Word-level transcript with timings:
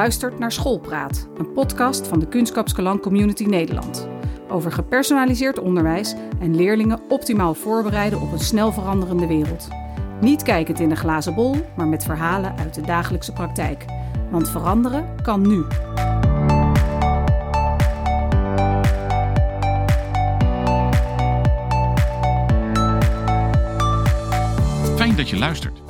luistert 0.00 0.38
naar 0.38 0.52
Schoolpraat, 0.52 1.28
een 1.36 1.52
podcast 1.52 2.06
van 2.06 2.18
de 2.18 2.28
Kunstkapskelan 2.28 3.00
Community 3.00 3.44
Nederland. 3.44 4.08
Over 4.48 4.72
gepersonaliseerd 4.72 5.58
onderwijs 5.58 6.14
en 6.38 6.56
leerlingen 6.56 7.00
optimaal 7.08 7.54
voorbereiden 7.54 8.20
op 8.20 8.32
een 8.32 8.38
snel 8.38 8.72
veranderende 8.72 9.26
wereld. 9.26 9.68
Niet 10.20 10.42
kijkend 10.42 10.80
in 10.80 10.88
de 10.88 10.96
glazen 10.96 11.34
bol, 11.34 11.56
maar 11.76 11.86
met 11.86 12.04
verhalen 12.04 12.56
uit 12.58 12.74
de 12.74 12.80
dagelijkse 12.80 13.32
praktijk. 13.32 13.84
Want 14.30 14.48
veranderen 14.48 15.22
kan 15.22 15.48
nu. 15.48 15.64
Fijn 24.96 25.16
dat 25.16 25.28
je 25.28 25.38
luistert. 25.38 25.89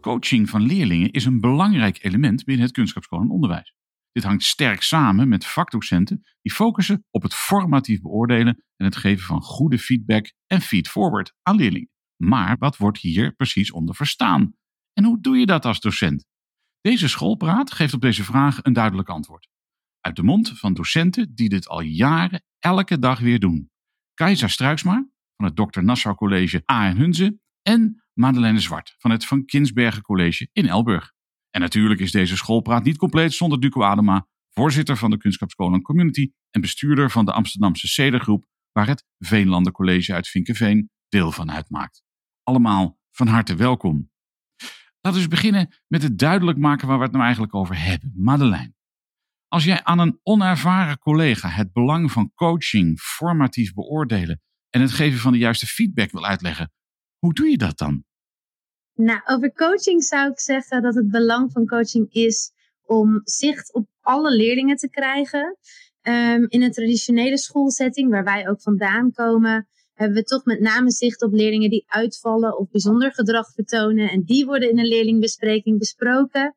Coaching 0.00 0.50
van 0.50 0.62
leerlingen 0.62 1.10
is 1.10 1.24
een 1.24 1.40
belangrijk 1.40 2.04
element 2.04 2.44
binnen 2.44 2.64
het 2.64 2.74
kunstschapsschool 2.74 3.28
onderwijs. 3.28 3.74
Dit 4.12 4.24
hangt 4.24 4.42
sterk 4.44 4.82
samen 4.82 5.28
met 5.28 5.46
vakdocenten 5.46 6.22
die 6.40 6.52
focussen 6.52 7.04
op 7.10 7.22
het 7.22 7.34
formatief 7.34 8.00
beoordelen 8.00 8.64
en 8.76 8.84
het 8.84 8.96
geven 8.96 9.26
van 9.26 9.42
goede 9.42 9.78
feedback 9.78 10.32
en 10.46 10.60
feedforward 10.60 11.34
aan 11.42 11.56
leerlingen. 11.56 11.90
Maar 12.16 12.56
wat 12.58 12.76
wordt 12.76 12.98
hier 12.98 13.34
precies 13.34 13.72
onder 13.72 13.94
verstaan? 13.94 14.54
En 14.92 15.04
hoe 15.04 15.20
doe 15.20 15.38
je 15.38 15.46
dat 15.46 15.64
als 15.64 15.80
docent? 15.80 16.26
Deze 16.80 17.08
schoolpraat 17.08 17.72
geeft 17.72 17.94
op 17.94 18.00
deze 18.00 18.24
vraag 18.24 18.58
een 18.62 18.72
duidelijk 18.72 19.08
antwoord. 19.08 19.48
Uit 20.00 20.16
de 20.16 20.22
mond 20.22 20.58
van 20.58 20.74
docenten 20.74 21.34
die 21.34 21.48
dit 21.48 21.68
al 21.68 21.80
jaren 21.80 22.44
elke 22.58 22.98
dag 22.98 23.20
weer 23.20 23.38
doen. 23.38 23.70
Keizer 24.14 24.50
Struiksma 24.50 25.08
van 25.36 25.44
het 25.44 25.56
Dr. 25.56 25.82
Nassau 25.82 26.14
College 26.14 26.62
A. 26.72 26.94
Hunze 26.94 27.38
en 27.62 28.02
Madeleine 28.18 28.60
Zwart 28.60 28.94
van 28.98 29.10
het 29.10 29.24
Van 29.24 29.44
Kinsbergen 29.44 30.02
College 30.02 30.48
in 30.52 30.66
Elburg. 30.66 31.12
En 31.50 31.60
natuurlijk 31.60 32.00
is 32.00 32.10
deze 32.10 32.36
schoolpraat 32.36 32.84
niet 32.84 32.96
compleet 32.96 33.32
zonder 33.32 33.60
Duco 33.60 33.82
Adema, 33.82 34.28
voorzitter 34.50 34.96
van 34.96 35.10
de 35.10 35.16
Kunstschapschool 35.16 35.80
Community 35.80 36.30
en 36.50 36.60
bestuurder 36.60 37.10
van 37.10 37.24
de 37.24 37.32
Amsterdamse 37.32 37.88
Cedergroep, 37.88 38.46
waar 38.72 38.86
het 38.86 39.06
Veenlanden 39.18 39.72
College 39.72 40.14
uit 40.14 40.28
Vinkenveen 40.28 40.90
deel 41.08 41.32
van 41.32 41.50
uitmaakt. 41.50 42.02
Allemaal 42.42 42.98
van 43.10 43.26
harte 43.26 43.54
welkom. 43.54 44.10
Laten 45.00 45.22
we 45.22 45.28
beginnen 45.28 45.74
met 45.86 46.02
het 46.02 46.18
duidelijk 46.18 46.58
maken 46.58 46.88
waar 46.88 46.96
we 46.96 47.02
het 47.02 47.12
nou 47.12 47.24
eigenlijk 47.24 47.54
over 47.54 47.80
hebben. 47.80 48.12
Madeleine, 48.16 48.74
als 49.48 49.64
jij 49.64 49.84
aan 49.84 49.98
een 49.98 50.20
onervaren 50.22 50.98
collega 50.98 51.48
het 51.48 51.72
belang 51.72 52.12
van 52.12 52.32
coaching, 52.34 53.00
formatief 53.00 53.74
beoordelen 53.74 54.42
en 54.70 54.80
het 54.80 54.92
geven 54.92 55.18
van 55.18 55.32
de 55.32 55.38
juiste 55.38 55.66
feedback 55.66 56.10
wil 56.10 56.26
uitleggen, 56.26 56.72
hoe 57.18 57.34
doe 57.34 57.48
je 57.48 57.56
dat 57.56 57.78
dan? 57.78 58.06
Nou, 59.00 59.20
over 59.24 59.52
coaching 59.52 60.04
zou 60.04 60.30
ik 60.30 60.40
zeggen 60.40 60.82
dat 60.82 60.94
het 60.94 61.10
belang 61.10 61.52
van 61.52 61.66
coaching 61.66 62.12
is 62.12 62.52
om 62.84 63.20
zicht 63.24 63.74
op 63.74 63.86
alle 64.00 64.36
leerlingen 64.36 64.76
te 64.76 64.88
krijgen. 64.88 65.56
Um, 66.02 66.46
in 66.48 66.62
een 66.62 66.72
traditionele 66.72 67.38
schoolsetting, 67.38 68.10
waar 68.10 68.24
wij 68.24 68.48
ook 68.48 68.62
vandaan 68.62 69.12
komen, 69.12 69.68
hebben 69.92 70.16
we 70.16 70.22
toch 70.22 70.44
met 70.44 70.60
name 70.60 70.90
zicht 70.90 71.22
op 71.22 71.32
leerlingen 71.32 71.70
die 71.70 71.84
uitvallen 71.86 72.58
of 72.58 72.70
bijzonder 72.70 73.12
gedrag 73.12 73.52
vertonen. 73.52 74.10
En 74.10 74.22
die 74.22 74.46
worden 74.46 74.70
in 74.70 74.78
een 74.78 74.88
leerlingbespreking 74.88 75.78
besproken. 75.78 76.56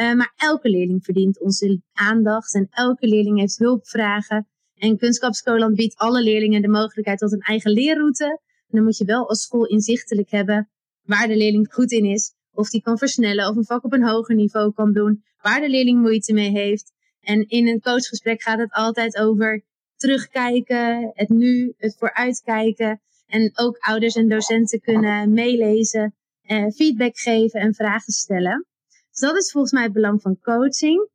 Uh, 0.00 0.14
maar 0.14 0.32
elke 0.36 0.68
leerling 0.68 1.04
verdient 1.04 1.40
onze 1.40 1.82
aandacht 1.92 2.54
en 2.54 2.66
elke 2.70 3.06
leerling 3.06 3.38
heeft 3.38 3.58
hulpvragen. 3.58 4.48
En 4.74 4.96
Kunstschapscolan 4.96 5.74
biedt 5.74 5.96
alle 5.96 6.22
leerlingen 6.22 6.62
de 6.62 6.68
mogelijkheid 6.68 7.18
tot 7.18 7.32
een 7.32 7.40
eigen 7.40 7.70
leerroute. 7.70 8.24
En 8.24 8.76
dan 8.76 8.84
moet 8.84 8.98
je 8.98 9.04
wel 9.04 9.28
als 9.28 9.42
school 9.42 9.66
inzichtelijk 9.66 10.30
hebben 10.30 10.70
waar 11.08 11.28
de 11.28 11.36
leerling 11.36 11.72
goed 11.72 11.92
in 11.92 12.04
is. 12.04 12.34
Of 12.52 12.70
die 12.70 12.82
kan 12.82 12.98
versnellen 12.98 13.48
of 13.48 13.56
een 13.56 13.64
vak 13.64 13.84
op 13.84 13.92
een 13.92 14.08
hoger 14.08 14.34
niveau 14.34 14.72
kan 14.72 14.92
doen. 14.92 15.24
Waar 15.40 15.60
de 15.60 15.68
leerling 15.68 16.00
moeite 16.00 16.32
mee 16.32 16.50
heeft. 16.50 16.92
En 17.20 17.48
in 17.48 17.68
een 17.68 17.80
coachgesprek 17.80 18.42
gaat 18.42 18.58
het 18.58 18.72
altijd 18.72 19.18
over 19.18 19.64
terugkijken, 19.96 21.10
het 21.14 21.28
nu, 21.28 21.74
het 21.76 21.96
vooruitkijken. 21.98 23.00
En 23.26 23.50
ook 23.54 23.76
ouders 23.78 24.14
en 24.14 24.28
docenten 24.28 24.80
kunnen 24.80 25.32
meelezen, 25.32 26.14
eh, 26.42 26.66
feedback 26.74 27.18
geven 27.18 27.60
en 27.60 27.74
vragen 27.74 28.12
stellen. 28.12 28.66
Dus 29.10 29.20
dat 29.20 29.36
is 29.36 29.50
volgens 29.50 29.72
mij 29.72 29.82
het 29.82 29.92
belang 29.92 30.22
van 30.22 30.38
coaching. 30.40 31.08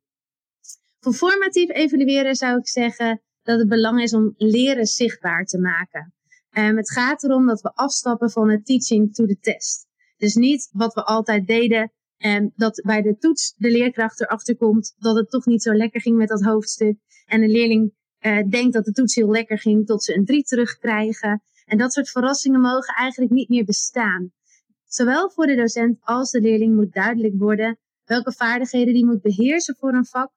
Voor 1.00 1.12
formatief 1.12 1.70
evalueren 1.70 2.34
zou 2.34 2.58
ik 2.58 2.68
zeggen 2.68 3.22
dat 3.42 3.58
het 3.58 3.68
belang 3.68 4.02
is 4.02 4.14
om 4.14 4.34
leren 4.36 4.86
zichtbaar 4.86 5.44
te 5.44 5.58
maken. 5.58 6.13
Um, 6.56 6.76
het 6.76 6.92
gaat 6.92 7.22
erom 7.22 7.46
dat 7.46 7.60
we 7.60 7.74
afstappen 7.74 8.30
van 8.30 8.50
het 8.50 8.66
teaching 8.66 9.14
to 9.14 9.26
the 9.26 9.38
test. 9.40 9.86
Dus 10.16 10.34
niet 10.34 10.68
wat 10.72 10.94
we 10.94 11.04
altijd 11.04 11.46
deden, 11.46 11.92
en 12.16 12.52
dat 12.56 12.82
bij 12.84 13.02
de 13.02 13.16
toets 13.18 13.54
de 13.56 13.70
leerkracht 13.70 14.20
erachter 14.20 14.56
komt 14.56 14.94
dat 14.98 15.16
het 15.16 15.30
toch 15.30 15.46
niet 15.46 15.62
zo 15.62 15.72
lekker 15.72 16.00
ging 16.00 16.16
met 16.16 16.28
dat 16.28 16.42
hoofdstuk. 16.42 16.98
En 17.26 17.40
de 17.40 17.48
leerling 17.48 17.92
uh, 18.20 18.48
denkt 18.48 18.72
dat 18.72 18.84
de 18.84 18.92
toets 18.92 19.14
heel 19.14 19.30
lekker 19.30 19.58
ging 19.58 19.86
tot 19.86 20.04
ze 20.04 20.16
een 20.16 20.24
3 20.24 20.42
terugkrijgen. 20.42 21.42
En 21.64 21.78
dat 21.78 21.92
soort 21.92 22.10
verrassingen 22.10 22.60
mogen 22.60 22.94
eigenlijk 22.94 23.32
niet 23.32 23.48
meer 23.48 23.64
bestaan. 23.64 24.32
Zowel 24.84 25.30
voor 25.30 25.46
de 25.46 25.56
docent 25.56 25.98
als 26.00 26.30
de 26.30 26.40
leerling 26.40 26.74
moet 26.74 26.92
duidelijk 26.92 27.34
worden 27.38 27.78
welke 28.04 28.32
vaardigheden 28.32 28.94
die 28.94 29.06
moet 29.06 29.22
beheersen 29.22 29.76
voor 29.78 29.92
een 29.92 30.06
vak. 30.06 30.30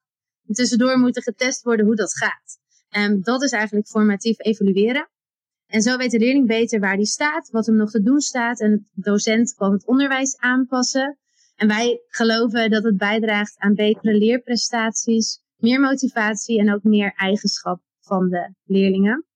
En 0.46 0.54
tussendoor 0.54 0.98
moet 0.98 1.16
er 1.16 1.22
getest 1.22 1.62
worden 1.62 1.86
hoe 1.86 1.96
dat 1.96 2.16
gaat. 2.16 2.58
Um, 2.96 3.22
dat 3.22 3.42
is 3.42 3.50
eigenlijk 3.50 3.86
formatief 3.88 4.38
evalueren. 4.38 5.08
En 5.68 5.82
zo 5.82 5.96
weet 5.96 6.10
de 6.10 6.18
leerling 6.18 6.46
beter 6.46 6.80
waar 6.80 6.96
die 6.96 7.06
staat, 7.06 7.50
wat 7.50 7.66
hem 7.66 7.76
nog 7.76 7.90
te 7.90 8.02
doen 8.02 8.20
staat. 8.20 8.60
En 8.60 8.88
de 8.92 9.02
docent 9.10 9.54
kan 9.54 9.72
het 9.72 9.86
onderwijs 9.86 10.36
aanpassen. 10.36 11.18
En 11.56 11.68
wij 11.68 12.02
geloven 12.08 12.70
dat 12.70 12.84
het 12.84 12.96
bijdraagt 12.96 13.58
aan 13.58 13.74
betere 13.74 14.14
leerprestaties, 14.14 15.40
meer 15.56 15.80
motivatie 15.80 16.58
en 16.58 16.74
ook 16.74 16.82
meer 16.82 17.12
eigenschap 17.16 17.80
van 18.00 18.28
de 18.28 18.54
leerlingen. 18.64 19.26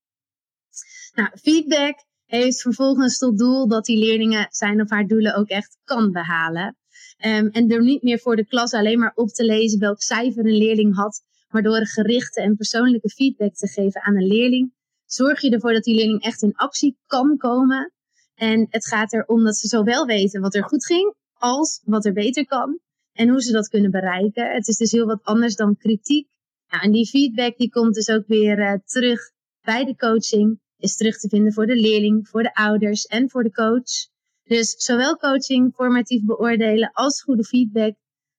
Nou, 1.15 1.31
feedback 1.34 1.94
heeft 2.26 2.60
vervolgens 2.60 3.19
tot 3.19 3.38
doel 3.38 3.69
dat 3.69 3.84
die 3.84 3.99
leerlingen 3.99 4.47
zijn 4.50 4.81
of 4.81 4.91
haar 4.91 5.06
doelen 5.06 5.34
ook 5.34 5.49
echt 5.49 5.78
kan 5.84 6.12
behalen. 6.12 6.76
Um, 7.25 7.49
en 7.49 7.69
door 7.69 7.82
niet 7.82 8.03
meer 8.03 8.19
voor 8.19 8.37
de 8.37 8.47
klas 8.47 8.72
alleen 8.72 8.99
maar 8.99 9.12
op 9.14 9.28
te 9.28 9.44
lezen 9.44 9.78
welk 9.78 10.00
cijfer 10.00 10.47
een 10.47 10.56
leerling 10.56 10.94
had, 10.94 11.22
maar 11.49 11.62
door 11.62 11.87
gerichte 11.87 12.41
en 12.41 12.56
persoonlijke 12.56 13.09
feedback 13.09 13.54
te 13.54 13.69
geven 13.69 14.03
aan 14.03 14.16
een 14.16 14.26
leerling, 14.26 14.72
zorg 15.15 15.41
je 15.41 15.50
ervoor 15.50 15.73
dat 15.73 15.83
die 15.83 15.95
leerling 15.95 16.23
echt 16.23 16.43
in 16.43 16.55
actie 16.55 16.97
kan 17.06 17.37
komen. 17.37 17.93
En 18.34 18.67
het 18.71 18.87
gaat 18.87 19.12
erom 19.12 19.45
dat 19.45 19.56
ze 19.56 19.69
zowel 19.69 20.06
weten 20.06 20.41
wat 20.41 20.55
er 20.55 20.65
goed 20.65 20.87
ging, 20.87 21.15
als 21.33 21.81
wat 21.84 22.05
er 22.05 22.12
beter 22.12 22.47
kan. 22.47 22.78
En 23.12 23.28
hoe 23.28 23.43
ze 23.43 23.53
dat 23.53 23.69
kunnen 23.69 23.91
bereiken. 23.91 24.53
Het 24.53 24.69
is 24.69 24.77
dus 24.77 24.91
heel 24.91 25.06
wat 25.06 25.23
anders 25.23 25.55
dan 25.55 25.77
kritiek. 25.77 26.28
En 26.69 26.93
die 26.93 27.09
feedback 27.09 27.56
die 27.56 27.71
komt 27.71 27.95
dus 27.95 28.09
ook 28.09 28.27
weer 28.27 28.59
uh, 28.59 28.75
terug 28.84 29.31
bij 29.61 29.84
de 29.84 29.97
coaching. 29.97 30.61
Is 30.77 30.97
terug 30.97 31.19
te 31.19 31.29
vinden 31.29 31.53
voor 31.53 31.67
de 31.67 31.77
leerling, 31.77 32.29
voor 32.29 32.43
de 32.43 32.55
ouders 32.55 33.06
en 33.06 33.31
voor 33.31 33.43
de 33.43 33.53
coach. 33.53 34.11
Dus 34.43 34.75
zowel 34.77 35.17
coaching, 35.17 35.75
formatief 35.75 36.25
beoordelen 36.25 36.91
als 36.93 37.23
goede 37.23 37.44
feedback. 37.44 37.94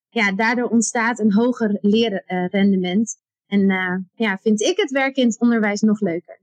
Ja, 0.09 0.31
daardoor 0.31 0.69
ontstaat 0.69 1.19
een 1.19 1.33
hoger 1.33 1.77
leerrendement. 1.81 3.15
En 3.47 3.69
uh, 3.69 3.97
ja, 4.13 4.37
vind 4.37 4.61
ik 4.61 4.77
het 4.77 4.91
werk 4.91 5.15
in 5.15 5.27
het 5.27 5.39
onderwijs 5.39 5.81
nog 5.81 5.99
leuker. 5.99 6.42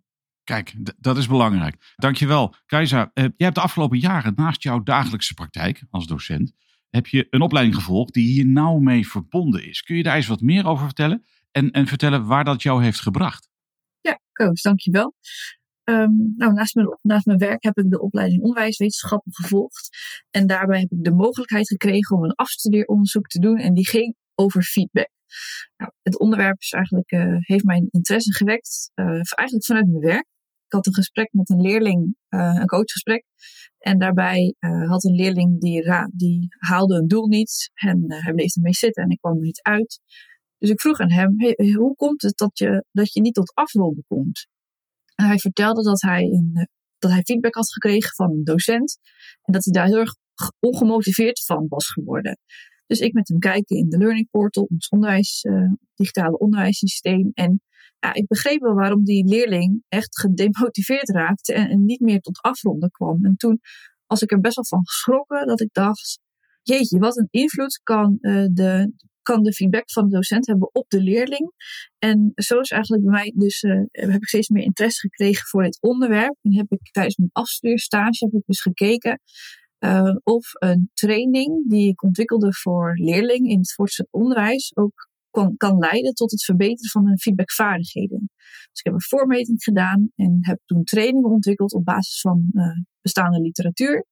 Kijk, 0.51 0.75
dat 0.99 1.17
is 1.17 1.27
belangrijk. 1.27 1.95
Dankjewel. 1.97 2.55
Kajsa, 2.67 3.01
uh, 3.01 3.09
jij 3.15 3.33
hebt 3.37 3.55
de 3.55 3.61
afgelopen 3.61 3.99
jaren 3.99 4.33
naast 4.37 4.63
jouw 4.63 4.83
dagelijkse 4.83 5.35
praktijk 5.35 5.83
als 5.91 6.07
docent, 6.07 6.53
heb 6.89 7.07
je 7.07 7.27
een 7.31 7.41
opleiding 7.41 7.77
gevolgd 7.77 8.15
die 8.15 8.27
hier 8.27 8.47
nauw 8.47 8.79
mee 8.79 9.09
verbonden 9.09 9.69
is. 9.69 9.83
Kun 9.83 9.97
je 9.97 10.03
daar 10.03 10.17
eens 10.17 10.27
wat 10.27 10.41
meer 10.41 10.67
over 10.67 10.85
vertellen 10.85 11.25
en, 11.51 11.71
en 11.71 11.87
vertellen 11.87 12.27
waar 12.27 12.45
dat 12.45 12.63
jou 12.63 12.83
heeft 12.83 13.01
gebracht? 13.01 13.49
Ja, 14.01 14.21
Koos, 14.33 14.63
dankjewel. 14.63 15.15
Um, 15.85 16.35
nou, 16.37 16.53
naast 16.53 16.75
mijn, 16.75 16.99
naast 17.03 17.27
mijn 17.27 17.39
werk 17.39 17.63
heb 17.63 17.79
ik 17.79 17.91
de 17.91 18.01
opleiding 18.01 18.43
onderwijswetenschappen 18.43 19.35
gevolgd. 19.35 19.89
En 20.31 20.47
daarbij 20.47 20.81
heb 20.81 20.91
ik 20.91 21.05
de 21.05 21.15
mogelijkheid 21.15 21.69
gekregen 21.69 22.17
om 22.17 22.25
een 22.25 22.35
afstudeeronderzoek 22.35 23.27
te 23.27 23.39
doen. 23.39 23.59
En 23.59 23.75
die 23.75 23.89
ging 23.89 24.15
over 24.35 24.63
feedback. 24.63 25.11
Nou, 25.77 25.93
het 26.03 26.19
onderwerp 26.19 26.61
is 26.61 26.73
eigenlijk, 26.73 27.13
uh, 27.13 27.37
heeft 27.39 27.65
mijn 27.65 27.89
interesse 27.91 28.35
gewekt, 28.35 28.91
uh, 28.95 29.07
eigenlijk 29.07 29.65
vanuit 29.65 29.87
mijn 29.87 30.05
werk. 30.05 30.27
Ik 30.71 30.77
had 30.77 30.87
een 30.87 30.95
gesprek 30.95 31.33
met 31.33 31.51
een 31.51 31.61
leerling, 31.61 32.17
uh, 32.29 32.55
een 32.55 32.67
coachgesprek. 32.67 33.25
En 33.79 33.99
daarbij 33.99 34.55
had 34.87 35.05
een 35.05 35.15
leerling 35.15 35.61
die, 35.61 35.83
die 36.13 36.47
haalde 36.59 36.95
een 36.95 37.09
doel 37.09 37.27
niet. 37.27 37.71
En 37.75 38.05
hij 38.07 38.33
bleef 38.33 38.57
ermee 38.57 38.73
zitten 38.73 39.03
en 39.03 39.11
ik 39.11 39.19
kwam 39.19 39.37
er 39.37 39.43
niet 39.43 39.63
uit. 39.63 40.01
Dus 40.59 40.71
ik 40.71 40.81
vroeg 40.81 41.01
aan 41.01 41.11
hem, 41.11 41.35
hoe 41.77 41.95
komt 41.95 42.23
het 42.23 42.37
dat 42.37 42.59
je, 42.59 42.85
dat 42.93 43.13
je 43.13 43.21
niet 43.21 43.35
tot 43.35 43.55
afronden 43.55 44.05
komt? 44.09 44.47
En 45.15 45.27
hij 45.27 45.39
vertelde 45.39 45.83
dat 45.83 46.01
hij, 46.01 46.23
een, 46.23 46.69
dat 46.99 47.11
hij 47.11 47.23
feedback 47.23 47.55
had 47.55 47.73
gekregen 47.73 48.15
van 48.15 48.31
een 48.31 48.45
docent. 48.45 48.99
En 49.43 49.53
dat 49.53 49.65
hij 49.65 49.73
daar 49.73 49.87
heel 49.87 49.99
erg 49.99 50.15
ongemotiveerd 50.59 51.45
van 51.45 51.67
was 51.69 51.93
geworden. 51.93 52.39
Dus 52.87 52.99
ik 52.99 53.13
met 53.13 53.29
hem 53.29 53.39
kijken 53.39 53.77
in 53.77 53.89
de 53.89 53.99
Learning 53.99 54.31
Portal, 54.31 54.67
ons 54.71 54.89
onderwijs, 54.89 55.45
digitale 55.95 56.39
onderwijssysteem. 56.39 57.31
En 57.35 57.63
ja, 58.01 58.15
ik 58.15 58.27
begreep 58.27 58.61
wel 58.61 58.75
waarom 58.75 59.05
die 59.05 59.29
leerling 59.29 59.83
echt 59.89 60.21
gedemotiveerd 60.21 61.09
raakte 61.09 61.53
en, 61.53 61.85
niet 61.85 62.01
meer 62.01 62.21
tot 62.21 62.43
afronden 62.43 62.91
kwam. 62.91 63.25
En 63.25 63.37
toen 63.37 63.61
was 64.07 64.23
ik 64.23 64.33
er 64.33 64.41
best 64.41 64.55
wel 64.55 64.65
van 64.65 64.87
geschrokken 64.87 65.47
dat 65.47 65.61
ik 65.61 65.69
dacht, 65.73 66.21
jeetje, 66.63 66.99
wat 66.99 67.17
een 67.17 67.29
invloed 67.31 67.81
kan 67.83 68.19
uh, 68.21 68.47
de 68.53 68.93
kan 69.23 69.43
de 69.43 69.53
feedback 69.53 69.91
van 69.91 70.09
de 70.09 70.15
docent 70.15 70.47
hebben 70.47 70.75
op 70.75 70.85
de 70.89 71.03
leerling. 71.03 71.53
En 71.99 72.33
zo 72.35 72.61
is 72.61 72.71
eigenlijk 72.71 73.03
bij 73.03 73.13
mij 73.13 73.33
dus, 73.37 73.63
uh, 73.63 73.83
heb 73.91 74.15
ik 74.15 74.29
steeds 74.29 74.49
meer 74.49 74.63
interesse 74.63 75.01
gekregen 75.01 75.47
voor 75.47 75.63
dit 75.63 75.79
onderwerp. 75.81 76.37
En 76.43 76.55
heb 76.55 76.67
ik 76.73 76.91
tijdens 76.91 77.17
mijn 77.17 77.31
afstudeerstage 77.33 78.25
heb 78.25 78.33
ik 78.33 78.43
dus 78.47 78.61
gekeken 78.61 79.21
uh, 79.79 80.17
of 80.23 80.51
een 80.53 80.91
training 80.95 81.69
die 81.69 81.89
ik 81.89 82.03
ontwikkelde 82.03 82.53
voor 82.53 82.99
leerlingen 82.99 83.51
in 83.51 83.59
het 83.59 83.73
voortgezet 83.73 84.09
onderwijs 84.11 84.77
ook 84.77 85.09
kan, 85.31 85.57
kan 85.57 85.79
leiden 85.79 86.15
tot 86.15 86.31
het 86.31 86.45
verbeteren 86.45 86.91
van 86.91 87.07
hun 87.07 87.19
feedbackvaardigheden. 87.19 88.31
Dus 88.71 88.79
ik 88.79 88.85
heb 88.85 88.95
een 88.95 89.03
voormeting 89.03 89.63
gedaan 89.63 90.11
en 90.15 90.39
heb 90.41 90.59
toen 90.65 90.85
trainingen 90.85 91.31
ontwikkeld 91.31 91.73
op 91.73 91.85
basis 91.85 92.21
van 92.21 92.51
uh, 92.53 92.65
bestaande 93.01 93.41
literatuur 93.41 94.07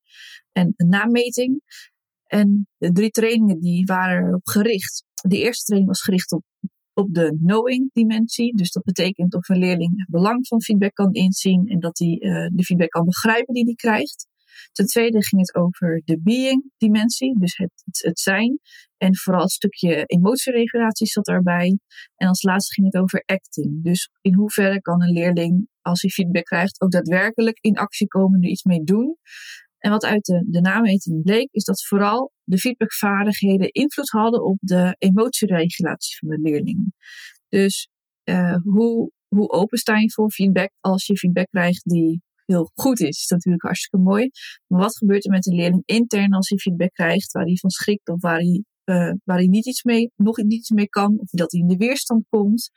en 0.52 0.72
een 0.76 0.88
nameting. 0.88 1.60
En 2.26 2.68
de 2.76 2.92
drie 2.92 3.10
trainingen 3.10 3.60
die 3.60 3.84
waren 3.84 4.26
erop 4.26 4.46
gericht. 4.46 5.04
De 5.14 5.38
eerste 5.38 5.64
training 5.64 5.90
was 5.90 6.02
gericht 6.02 6.32
op, 6.32 6.44
op 6.92 7.14
de 7.14 7.38
knowing 7.42 7.90
dimensie. 7.92 8.56
Dus 8.56 8.70
dat 8.70 8.82
betekent 8.82 9.34
of 9.34 9.48
een 9.48 9.58
leerling 9.58 9.98
het 9.98 10.08
belang 10.10 10.46
van 10.46 10.62
feedback 10.62 10.94
kan 10.94 11.12
inzien 11.12 11.66
en 11.66 11.80
dat 11.80 11.98
hij 11.98 12.16
uh, 12.20 12.48
de 12.52 12.64
feedback 12.64 12.88
kan 12.88 13.04
begrijpen 13.04 13.54
die 13.54 13.64
hij 13.64 13.74
krijgt. 13.74 14.27
Ten 14.72 14.86
tweede 14.86 15.24
ging 15.24 15.40
het 15.40 15.54
over 15.54 16.02
de 16.04 16.20
being 16.20 16.70
dimensie, 16.76 17.38
dus 17.38 17.56
het, 17.56 17.72
het, 17.84 18.18
zijn. 18.18 18.58
En 18.96 19.16
vooral 19.16 19.42
het 19.42 19.50
stukje 19.50 20.04
emotieregulatie 20.04 21.06
zat 21.06 21.24
daarbij. 21.24 21.78
En 22.16 22.28
als 22.28 22.42
laatste 22.42 22.74
ging 22.74 22.92
het 22.92 23.02
over 23.02 23.22
acting. 23.26 23.84
Dus 23.84 24.10
in 24.20 24.34
hoeverre 24.34 24.80
kan 24.80 25.02
een 25.02 25.12
leerling, 25.12 25.68
als 25.80 26.02
hij 26.02 26.10
feedback 26.10 26.44
krijgt, 26.44 26.80
ook 26.80 26.90
daadwerkelijk 26.90 27.58
in 27.60 27.76
actie 27.76 28.06
komen, 28.06 28.42
er 28.42 28.48
iets 28.48 28.64
mee 28.64 28.82
doen. 28.84 29.16
En 29.78 29.90
wat 29.90 30.04
uit 30.04 30.24
de, 30.24 30.44
de 30.46 30.60
nameting 30.60 31.22
bleek, 31.22 31.48
is 31.50 31.64
dat 31.64 31.86
vooral 31.86 32.32
de 32.44 32.58
feedbackvaardigheden 32.58 33.70
invloed 33.70 34.10
hadden 34.10 34.44
op 34.44 34.56
de 34.60 34.94
emotieregulatie 34.98 36.16
van 36.18 36.28
de 36.28 36.38
leerling. 36.38 36.92
Dus 37.48 37.88
uh, 38.24 38.56
hoe, 38.62 39.10
hoe 39.28 39.50
open 39.50 39.78
sta 39.78 39.98
je 39.98 40.10
voor 40.10 40.30
feedback 40.30 40.70
als 40.80 41.06
je 41.06 41.16
feedback 41.16 41.46
krijgt 41.50 41.88
die 41.88 42.22
heel 42.52 42.70
goed 42.74 43.00
is, 43.00 43.08
is 43.08 43.26
natuurlijk 43.28 43.62
hartstikke 43.62 44.04
mooi. 44.04 44.30
Maar 44.66 44.80
wat 44.80 44.96
gebeurt 44.96 45.24
er 45.24 45.30
met 45.30 45.42
de 45.42 45.54
leerling 45.54 45.82
intern 45.84 46.32
als 46.32 46.48
hij 46.48 46.58
feedback 46.58 46.92
krijgt 46.92 47.32
waar 47.32 47.44
hij 47.44 47.56
van 47.56 47.70
schrikt 47.70 48.08
of 48.08 48.20
waar 48.20 48.38
hij, 48.38 48.64
uh, 48.84 49.12
waar 49.24 49.36
hij 49.36 49.46
niet 49.46 49.66
iets 49.66 49.82
mee, 49.82 50.10
nog 50.16 50.36
niet 50.36 50.52
iets 50.52 50.70
mee 50.70 50.88
kan 50.88 51.18
of 51.18 51.30
dat 51.30 51.52
hij 51.52 51.60
in 51.60 51.66
de 51.66 51.76
weerstand 51.76 52.24
komt? 52.28 52.70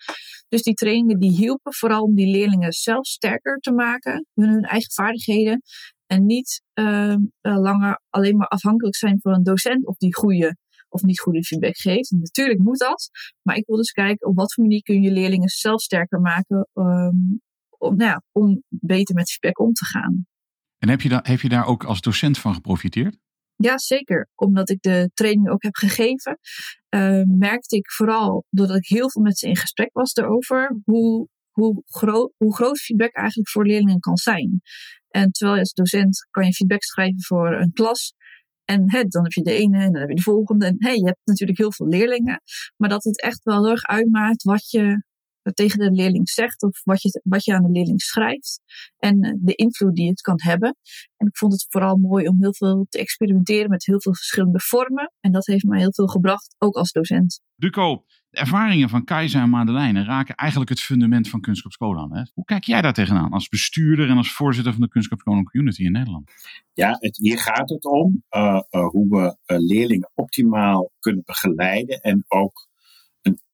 Dus 0.47 0.62
die 0.62 0.73
trainingen 0.73 1.19
die 1.19 1.31
hielpen 1.31 1.73
vooral 1.73 2.03
om 2.03 2.15
die 2.15 2.31
leerlingen 2.31 2.71
zelf 2.71 3.06
sterker 3.06 3.57
te 3.57 3.71
maken, 3.71 4.25
hun, 4.33 4.50
hun 4.50 4.63
eigen 4.63 4.91
vaardigheden. 4.91 5.62
En 6.06 6.25
niet 6.25 6.62
uh, 6.74 7.15
langer 7.41 8.01
alleen 8.09 8.38
maar 8.38 8.47
afhankelijk 8.47 8.95
zijn 8.95 9.19
van 9.21 9.33
een 9.33 9.44
docent 9.44 9.85
of 9.88 9.97
die 9.97 10.15
goede 10.15 10.57
of 10.89 11.01
niet 11.01 11.19
goede 11.19 11.44
feedback 11.44 11.77
geeft. 11.77 12.12
En 12.12 12.19
natuurlijk 12.19 12.59
moet 12.59 12.79
dat. 12.79 13.09
Maar 13.41 13.56
ik 13.56 13.65
wil 13.65 13.77
dus 13.77 13.91
kijken 13.91 14.27
op 14.27 14.35
wat 14.35 14.53
voor 14.53 14.63
manier 14.63 14.81
kun 14.81 15.01
je 15.01 15.12
leerlingen 15.12 15.50
zelf 15.50 15.81
sterker 15.81 16.19
maken 16.19 16.67
um, 16.74 17.41
om, 17.81 17.95
nou 17.95 18.09
ja, 18.09 18.23
om 18.31 18.63
beter 18.67 19.15
met 19.15 19.31
feedback 19.31 19.59
om 19.59 19.73
te 19.73 19.85
gaan. 19.85 20.25
En 20.77 20.89
heb 20.89 21.01
je, 21.01 21.09
daar, 21.09 21.27
heb 21.27 21.39
je 21.39 21.49
daar 21.49 21.65
ook 21.65 21.83
als 21.83 22.01
docent 22.01 22.37
van 22.37 22.53
geprofiteerd? 22.53 23.17
Ja, 23.55 23.77
zeker. 23.77 24.29
Omdat 24.35 24.69
ik 24.69 24.81
de 24.81 25.11
training 25.13 25.49
ook 25.49 25.63
heb 25.63 25.75
gegeven, 25.75 26.39
uh, 26.95 27.21
merkte 27.25 27.75
ik 27.75 27.91
vooral, 27.91 28.45
doordat 28.49 28.77
ik 28.77 28.87
heel 28.87 29.09
veel 29.09 29.21
met 29.21 29.37
ze 29.37 29.47
in 29.47 29.55
gesprek 29.55 29.89
was 29.93 30.13
daarover, 30.13 30.79
hoe, 30.83 31.27
hoe, 31.51 31.83
groot, 31.85 32.33
hoe 32.37 32.55
groot 32.55 32.79
feedback 32.79 33.13
eigenlijk 33.13 33.49
voor 33.49 33.65
leerlingen 33.65 33.99
kan 33.99 34.17
zijn. 34.17 34.61
En 35.09 35.31
terwijl 35.31 35.55
je 35.55 35.61
als 35.61 35.73
docent 35.73 36.27
kan 36.31 36.45
je 36.45 36.53
feedback 36.53 36.83
schrijven 36.83 37.21
voor 37.21 37.53
een 37.53 37.73
klas. 37.73 38.13
En 38.65 38.91
hè, 38.91 39.03
dan 39.03 39.23
heb 39.23 39.31
je 39.31 39.41
de 39.41 39.53
ene 39.53 39.77
en 39.77 39.91
dan 39.91 40.01
heb 40.01 40.09
je 40.09 40.15
de 40.15 40.21
volgende. 40.21 40.65
En 40.65 40.75
hey, 40.77 40.95
je 40.95 41.05
hebt 41.05 41.19
natuurlijk 41.23 41.57
heel 41.57 41.71
veel 41.71 41.87
leerlingen. 41.87 42.41
Maar 42.77 42.89
dat 42.89 43.03
het 43.03 43.21
echt 43.21 43.43
wel 43.43 43.63
heel 43.63 43.71
erg 43.71 43.83
uitmaakt 43.83 44.43
wat 44.43 44.69
je 44.69 45.03
tegen 45.53 45.79
de 45.79 45.91
leerling 45.91 46.29
zegt 46.29 46.63
of 46.63 46.81
wat 46.83 47.01
je, 47.01 47.21
wat 47.23 47.45
je 47.45 47.53
aan 47.53 47.63
de 47.63 47.71
leerling 47.71 48.01
schrijft 48.01 48.61
en 48.97 49.21
eh, 49.21 49.33
de 49.38 49.55
invloed 49.55 49.95
die 49.95 50.09
het 50.09 50.21
kan 50.21 50.39
hebben. 50.41 50.75
En 51.17 51.27
ik 51.27 51.38
vond 51.38 51.51
het 51.51 51.65
vooral 51.69 51.97
mooi 51.97 52.27
om 52.27 52.38
heel 52.39 52.53
veel 52.53 52.85
te 52.89 52.99
experimenteren 52.99 53.69
met 53.69 53.85
heel 53.85 54.01
veel 54.01 54.15
verschillende 54.15 54.59
vormen. 54.59 55.13
En 55.19 55.31
dat 55.31 55.45
heeft 55.45 55.63
mij 55.63 55.79
heel 55.79 55.93
veel 55.93 56.07
gebracht, 56.07 56.55
ook 56.57 56.75
als 56.75 56.91
docent. 56.91 57.41
Duco, 57.55 58.05
de 58.29 58.38
ervaringen 58.38 58.89
van 58.89 59.03
Keizer 59.03 59.41
en 59.41 59.49
Madeleine 59.49 60.03
raken 60.03 60.35
eigenlijk 60.35 60.69
het 60.69 60.79
fundament 60.79 61.29
van 61.29 61.41
Kunstschap 61.41 61.97
aan. 61.97 62.15
Hè? 62.15 62.23
Hoe 62.33 62.45
kijk 62.45 62.63
jij 62.63 62.81
daar 62.81 62.93
tegenaan 62.93 63.31
als 63.31 63.47
bestuurder 63.47 64.09
en 64.09 64.17
als 64.17 64.33
voorzitter 64.33 64.73
van 64.73 64.81
de 64.81 64.88
Kunstschap 64.88 65.21
Community 65.21 65.83
in 65.83 65.91
Nederland? 65.91 66.31
Ja, 66.73 66.97
het, 66.99 67.17
hier 67.17 67.39
gaat 67.39 67.69
het 67.69 67.85
om 67.85 68.23
uh, 68.35 68.61
uh, 68.71 68.88
hoe 68.88 69.07
we 69.09 69.57
leerlingen 69.57 70.11
optimaal 70.13 70.91
kunnen 70.99 71.23
begeleiden 71.25 72.01
en 72.01 72.25
ook 72.27 72.69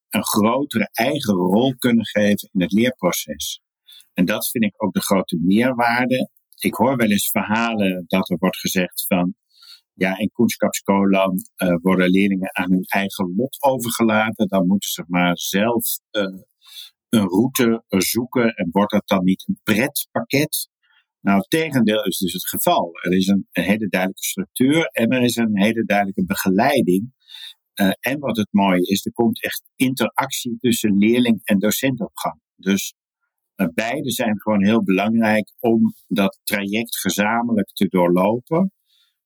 een 0.09 0.25
grotere 0.25 0.89
eigen 0.91 1.33
rol 1.33 1.75
kunnen 1.75 2.05
geven 2.05 2.49
in 2.51 2.61
het 2.61 2.71
leerproces. 2.71 3.61
En 4.13 4.25
dat 4.25 4.49
vind 4.49 4.63
ik 4.63 4.83
ook 4.83 4.93
de 4.93 5.01
grote 5.01 5.39
meerwaarde. 5.41 6.29
Ik 6.59 6.73
hoor 6.73 6.95
wel 6.95 7.09
eens 7.09 7.29
verhalen 7.29 8.03
dat 8.07 8.29
er 8.29 8.37
wordt 8.37 8.57
gezegd 8.57 9.05
van, 9.07 9.35
ja, 9.93 10.17
in 10.17 10.31
Kunstschapsskolan 10.33 11.39
uh, 11.57 11.75
worden 11.81 12.09
leerlingen 12.09 12.55
aan 12.55 12.71
hun 12.71 12.83
eigen 12.83 13.33
lot 13.35 13.57
overgelaten. 13.59 14.47
Dan 14.47 14.67
moeten 14.67 14.89
ze 14.89 15.03
maar 15.07 15.37
zelf 15.37 15.99
uh, 16.11 16.41
een 17.09 17.27
route 17.27 17.83
zoeken 17.87 18.53
en 18.53 18.69
wordt 18.71 18.91
dat 18.91 19.07
dan 19.07 19.23
niet 19.23 19.43
een 19.47 19.59
pretpakket? 19.63 20.69
Nou, 21.21 21.37
het 21.37 21.49
tegendeel 21.49 22.03
is 22.03 22.17
dus 22.17 22.33
het 22.33 22.47
geval. 22.47 22.91
Er 23.01 23.15
is 23.15 23.27
een 23.27 23.47
hele 23.51 23.87
duidelijke 23.87 24.23
structuur 24.23 24.85
en 24.85 25.09
er 25.09 25.21
is 25.21 25.35
een 25.35 25.61
hele 25.61 25.85
duidelijke 25.85 26.25
begeleiding 26.25 27.15
uh, 27.81 27.91
en 27.99 28.19
wat 28.19 28.37
het 28.37 28.47
mooie 28.51 28.81
is, 28.81 29.05
er 29.05 29.11
komt 29.11 29.43
echt 29.43 29.63
interactie 29.75 30.57
tussen 30.59 30.97
leerling 30.97 31.41
en 31.43 31.59
docent 31.59 31.99
op 32.01 32.11
gang. 32.13 32.39
Dus 32.55 32.93
uh, 33.55 33.67
beide 33.73 34.11
zijn 34.11 34.41
gewoon 34.41 34.63
heel 34.63 34.83
belangrijk 34.83 35.53
om 35.59 35.93
dat 36.07 36.39
traject 36.43 36.97
gezamenlijk 36.97 37.69
te 37.73 37.87
doorlopen. 37.87 38.71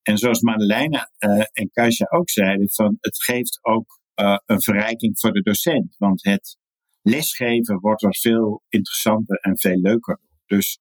En 0.02 0.18
zoals 0.18 0.42
Madeleine 0.42 1.10
uh, 1.20 1.44
en 1.52 1.70
Kajsa 1.72 2.06
ook 2.10 2.30
zeiden, 2.30 2.70
van 2.70 2.98
het 3.00 3.24
geeft 3.24 3.60
ook 3.62 4.00
een 4.46 4.62
verrijking 4.62 5.20
voor 5.20 5.32
de 5.32 5.42
docent. 5.42 5.96
Want 5.98 6.24
het 6.24 6.58
lesgeven 7.02 7.80
wordt 7.80 8.04
er 8.04 8.16
veel 8.16 8.64
interessanter 8.70 9.38
en 9.38 9.60
veel 9.60 9.80
leuker. 9.80 10.20
Dus 10.46 10.80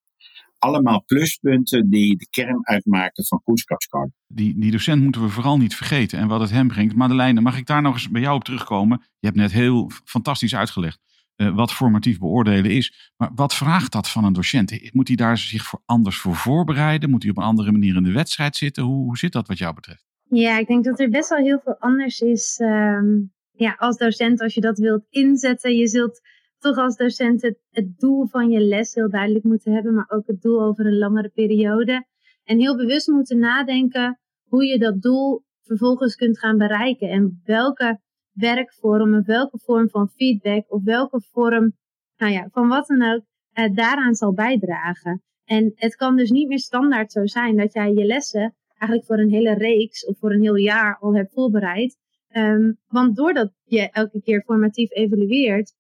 allemaal 0.60 1.04
pluspunten 1.04 1.90
die 1.90 2.16
de 2.16 2.28
kern 2.30 2.66
uitmaken 2.66 3.26
van 3.26 3.42
Koenskapskar. 3.42 4.10
Die, 4.26 4.58
die 4.58 4.70
docent 4.70 5.02
moeten 5.02 5.22
we 5.22 5.28
vooral 5.28 5.58
niet 5.58 5.76
vergeten 5.76 6.18
en 6.18 6.28
wat 6.28 6.40
het 6.40 6.50
hem 6.50 6.68
brengt. 6.68 6.94
Madeleine, 6.94 7.40
mag 7.40 7.58
ik 7.58 7.66
daar 7.66 7.82
nog 7.82 7.94
eens 7.94 8.10
bij 8.10 8.20
jou 8.20 8.36
op 8.36 8.44
terugkomen? 8.44 9.02
Je 9.18 9.26
hebt 9.26 9.38
net 9.38 9.52
heel 9.52 9.90
fantastisch 10.04 10.54
uitgelegd 10.54 10.98
uh, 11.40 11.54
wat 11.54 11.72
formatief 11.72 12.18
beoordelen 12.18 12.70
is. 12.70 13.12
Maar 13.16 13.30
wat 13.34 13.54
vraagt 13.54 13.92
dat 13.92 14.08
van 14.08 14.24
een 14.24 14.32
docent? 14.32 14.94
Moet 14.94 15.08
hij 15.08 15.16
daar 15.16 15.38
zich 15.38 15.62
voor 15.62 15.82
anders 15.84 16.16
voor 16.18 16.36
voorbereiden? 16.36 17.10
Moet 17.10 17.22
hij 17.22 17.30
op 17.30 17.36
een 17.36 17.44
andere 17.44 17.72
manier 17.72 17.96
in 17.96 18.02
de 18.02 18.12
wedstrijd 18.12 18.56
zitten? 18.56 18.82
Hoe, 18.82 19.04
hoe 19.04 19.18
zit 19.18 19.32
dat 19.32 19.48
wat 19.48 19.58
jou 19.58 19.74
betreft? 19.74 20.04
Ja, 20.28 20.58
ik 20.58 20.66
denk 20.66 20.84
dat 20.84 21.00
er 21.00 21.10
best 21.10 21.28
wel 21.28 21.38
heel 21.38 21.60
veel 21.64 21.76
anders 21.78 22.20
is 22.20 22.58
um, 22.62 23.32
ja, 23.52 23.74
als 23.78 23.96
docent 23.96 24.40
als 24.40 24.54
je 24.54 24.60
dat 24.60 24.78
wilt 24.78 25.06
inzetten. 25.10 25.76
Je 25.76 25.88
zult 25.88 26.20
toch 26.60 26.76
als 26.76 26.96
docent 26.96 27.42
het, 27.42 27.98
doel 27.98 28.26
van 28.26 28.50
je 28.50 28.60
les 28.60 28.94
heel 28.94 29.10
duidelijk 29.10 29.44
moeten 29.44 29.72
hebben, 29.72 29.94
maar 29.94 30.10
ook 30.10 30.26
het 30.26 30.42
doel 30.42 30.62
over 30.62 30.86
een 30.86 30.98
langere 30.98 31.28
periode. 31.28 32.06
En 32.44 32.58
heel 32.58 32.76
bewust 32.76 33.08
moeten 33.08 33.38
nadenken 33.38 34.18
hoe 34.48 34.64
je 34.64 34.78
dat 34.78 35.02
doel 35.02 35.42
vervolgens 35.62 36.14
kunt 36.14 36.38
gaan 36.38 36.58
bereiken 36.58 37.08
en 37.08 37.40
welke 37.44 38.00
werkvorm 38.32 39.14
of 39.14 39.26
welke 39.26 39.58
vorm 39.58 39.88
van 39.88 40.08
feedback 40.08 40.72
of 40.72 40.84
welke 40.84 41.20
vorm, 41.20 41.72
nou 42.16 42.32
ja, 42.32 42.48
van 42.50 42.68
wat 42.68 42.86
dan 42.86 43.02
ook, 43.02 43.22
eh, 43.52 43.74
daaraan 43.74 44.14
zal 44.14 44.34
bijdragen. 44.34 45.22
En 45.44 45.72
het 45.74 45.96
kan 45.96 46.16
dus 46.16 46.30
niet 46.30 46.48
meer 46.48 46.58
standaard 46.58 47.12
zo 47.12 47.26
zijn 47.26 47.56
dat 47.56 47.72
jij 47.72 47.92
je 47.92 48.04
lessen 48.04 48.54
eigenlijk 48.78 49.04
voor 49.04 49.18
een 49.18 49.30
hele 49.30 49.54
reeks 49.54 50.06
of 50.06 50.18
voor 50.18 50.32
een 50.32 50.42
heel 50.42 50.56
jaar 50.56 50.98
al 51.00 51.14
hebt 51.14 51.32
voorbereid. 51.32 51.96
Um, 52.36 52.78
want 52.86 53.16
doordat 53.16 53.52
je 53.64 53.90
elke 53.90 54.20
keer 54.22 54.42
formatief 54.42 54.90
evalueert, 54.90 55.74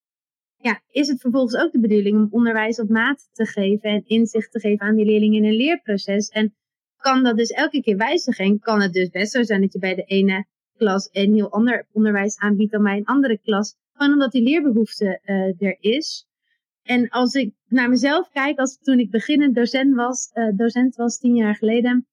ja, 0.62 0.80
is 0.90 1.08
het 1.08 1.20
vervolgens 1.20 1.56
ook 1.56 1.72
de 1.72 1.80
bedoeling 1.80 2.16
om 2.16 2.28
onderwijs 2.30 2.80
op 2.80 2.88
maat 2.88 3.28
te 3.32 3.46
geven 3.46 3.90
en 3.90 4.02
inzicht 4.06 4.52
te 4.52 4.60
geven 4.60 4.86
aan 4.86 4.94
die 4.94 5.04
leerlingen 5.04 5.42
in 5.42 5.48
een 5.48 5.56
leerproces. 5.56 6.28
En 6.28 6.54
kan 6.96 7.22
dat 7.22 7.36
dus 7.36 7.50
elke 7.50 7.82
keer 7.82 7.96
wijzigen? 7.96 8.58
kan 8.58 8.80
het 8.80 8.92
dus 8.92 9.08
best 9.08 9.32
zo 9.32 9.42
zijn 9.42 9.60
dat 9.60 9.72
je 9.72 9.78
bij 9.78 9.94
de 9.94 10.04
ene 10.04 10.46
klas 10.76 11.08
een 11.12 11.34
heel 11.34 11.50
ander 11.50 11.86
onderwijs 11.92 12.38
aanbiedt 12.38 12.72
dan 12.72 12.82
bij 12.82 12.96
een 12.96 13.04
andere 13.04 13.38
klas. 13.38 13.76
Gewoon 13.92 14.12
omdat 14.12 14.32
die 14.32 14.42
leerbehoefte 14.42 15.20
uh, 15.24 15.68
er 15.68 15.76
is. 15.80 16.26
En 16.82 17.08
als 17.08 17.34
ik 17.34 17.54
naar 17.68 17.88
mezelf 17.88 18.28
kijk, 18.28 18.58
als 18.58 18.78
toen 18.82 18.98
ik 18.98 19.10
beginnend 19.10 19.54
docent 19.54 19.94
was, 19.94 20.30
uh, 20.34 20.56
docent 20.56 20.96
was 20.96 21.18
tien 21.18 21.36
jaar 21.36 21.54
geleden, 21.54 22.06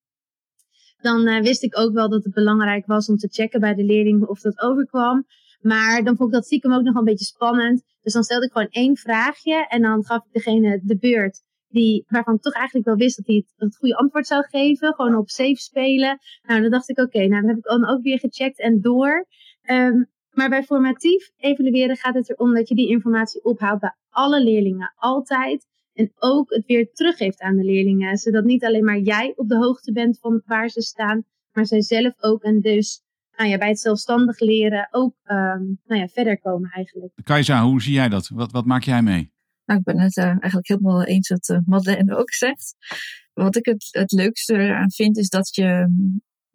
dan 1.02 1.28
uh, 1.28 1.42
wist 1.42 1.64
ik 1.64 1.80
ook 1.80 1.94
wel 1.94 2.10
dat 2.10 2.24
het 2.24 2.34
belangrijk 2.34 2.86
was 2.86 3.10
om 3.10 3.18
te 3.18 3.28
checken 3.32 3.60
bij 3.60 3.74
de 3.74 3.84
leerling 3.84 4.26
of 4.26 4.42
dat 4.42 4.62
overkwam. 4.62 5.26
Maar 5.60 6.04
dan 6.04 6.16
vond 6.16 6.30
ik 6.30 6.36
dat 6.36 6.46
stiekem 6.46 6.74
ook 6.74 6.84
nog 6.84 6.96
een 6.96 7.04
beetje 7.04 7.26
spannend. 7.26 7.84
Dus 8.02 8.14
dan 8.14 8.24
stelde 8.24 8.46
ik 8.46 8.52
gewoon 8.52 8.68
één 8.70 8.98
vraagje 8.98 9.68
en 9.68 9.82
dan 9.82 10.06
gaf 10.06 10.26
ik 10.26 10.34
degene 10.34 10.80
de 10.84 10.98
beurt 10.98 11.46
die, 11.68 12.06
waarvan 12.08 12.36
ik 12.36 12.42
toch 12.42 12.54
eigenlijk 12.54 12.86
wel 12.86 12.96
wist 12.96 13.18
dat 13.18 13.26
hij 13.26 13.36
het, 13.36 13.54
het 13.56 13.78
goede 13.78 13.96
antwoord 13.96 14.28
zou 14.28 14.44
geven. 14.50 14.94
Gewoon 14.94 15.16
op 15.16 15.30
safe 15.30 15.56
spelen. 15.56 16.20
Nou, 16.42 16.62
dan 16.62 16.72
dacht 16.72 16.90
ik, 16.90 17.00
oké, 17.00 17.18
nou 17.20 17.42
dan 17.42 17.48
heb 17.48 17.58
ik 17.58 17.64
dan 17.64 17.88
ook 17.88 18.02
weer 18.02 18.20
gecheckt 18.20 18.60
en 18.60 18.82
door. 18.82 19.28
Um, 19.70 20.10
Maar 20.38 20.50
bij 20.50 20.64
formatief 20.64 21.32
evalueren 21.38 21.96
gaat 21.96 22.14
het 22.16 22.30
erom 22.30 22.54
dat 22.54 22.68
je 22.70 22.76
die 22.76 22.90
informatie 22.90 23.44
ophaalt 23.44 23.80
bij 23.80 23.96
alle 24.10 24.44
leerlingen, 24.44 24.94
altijd. 24.96 25.66
En 25.94 26.12
ook 26.16 26.54
het 26.54 26.66
weer 26.66 26.92
teruggeeft 26.92 27.42
aan 27.42 27.56
de 27.56 27.64
leerlingen. 27.64 28.18
Zodat 28.18 28.44
niet 28.44 28.66
alleen 28.66 28.84
maar 28.84 29.00
jij 29.00 29.34
op 29.36 29.48
de 29.48 29.58
hoogte 29.58 29.92
bent 29.92 30.20
van 30.20 30.42
waar 30.46 30.70
ze 30.70 30.82
staan, 30.82 31.24
maar 31.52 31.66
zij 31.66 31.82
zelf 31.82 32.14
ook. 32.20 32.44
En 32.44 32.60
dus 32.60 33.02
nou 33.38 33.50
ja, 33.50 33.58
bij 33.58 33.68
het 33.68 33.80
zelfstandig 33.80 34.40
leren 34.40 34.88
ook 34.92 35.16
um, 35.26 35.80
nou 35.86 36.02
ja, 36.02 36.08
verder 36.08 36.40
komen 36.40 36.70
eigenlijk. 36.72 37.14
Kajsa, 37.24 37.64
hoe 37.64 37.82
zie 37.82 37.94
jij 37.94 38.10
dat? 38.10 38.28
Wat, 38.28 38.52
wat 38.52 38.66
maak 38.66 38.84
jij 38.84 39.02
mee? 39.02 39.32
Nou, 39.66 39.80
ik 39.80 39.86
ben 39.86 40.00
het 40.00 40.18
uh, 40.18 40.26
eigenlijk 40.26 40.68
helemaal 40.68 41.04
eens 41.04 41.30
wat 41.30 41.50
uh, 41.50 41.58
Madeleine 41.66 42.18
ook 42.18 42.34
zegt. 42.34 42.76
Wat 43.34 43.56
ik 43.56 43.66
het, 43.66 43.88
het 43.92 44.12
leukste 44.12 44.74
aan 44.74 44.92
vind 44.92 45.18
is 45.18 45.30
dat 45.30 45.56
je 45.56 45.90